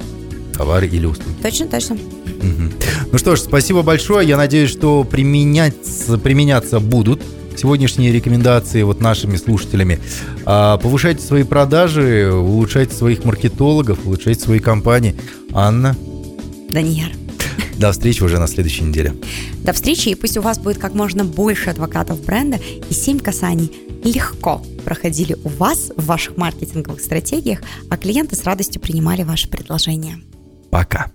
товары 0.58 0.88
или 0.88 1.06
услуги. 1.06 1.36
точно, 1.41 1.68
точно. 1.68 1.98
Мгм. 2.41 2.72
Ну 3.12 3.18
что 3.18 3.36
ж, 3.36 3.39
спасибо 3.39 3.82
большое. 3.82 4.28
Я 4.28 4.38
надеюсь, 4.38 4.70
что 4.70 5.04
применяться, 5.04 6.18
применяться 6.18 6.80
будут 6.80 7.22
сегодняшние 7.58 8.12
рекомендации 8.12 8.84
вот 8.84 9.02
нашими 9.02 9.38
слушателями. 9.38 10.00
А, 10.46 10.78
повышайте 10.78 11.26
свои 11.26 11.44
продажи, 11.44 12.32
улучшайте 12.32 12.94
своих 12.94 13.24
маркетологов, 13.24 14.06
улучшайте 14.06 14.41
свои 14.41 14.60
компании. 14.60 15.15
Анна, 15.54 15.96
Данияр. 16.70 17.12
до 17.78 17.91
встречи 17.91 18.24
уже 18.24 18.39
на 18.39 18.48
следующей 18.48 18.84
неделе. 18.84 19.15
До 19.63 19.74
встречи, 19.74 20.10
и 20.10 20.15
пусть 20.15 20.38
у 20.38 20.41
вас 20.41 20.60
будет 20.60 20.78
как 20.78 20.94
можно 20.94 21.24
больше 21.24 21.70
адвокатов 21.70 22.24
бренда, 22.24 22.60
и 22.89 22.94
7 22.94 23.20
касаний 23.20 23.72
легко 24.04 24.62
проходили 24.84 25.36
у 25.44 25.50
вас 25.50 25.91
в 25.96 26.06
ваших 26.06 26.38
маркетинговых 26.38 27.02
стратегиях, 27.02 27.62
а 27.89 27.98
клиенты 27.98 28.36
с 28.36 28.44
радостью 28.44 28.82
принимали 28.82 29.24
ваши 29.24 29.50
предложения. 29.50 30.20
Пока. 30.76 31.08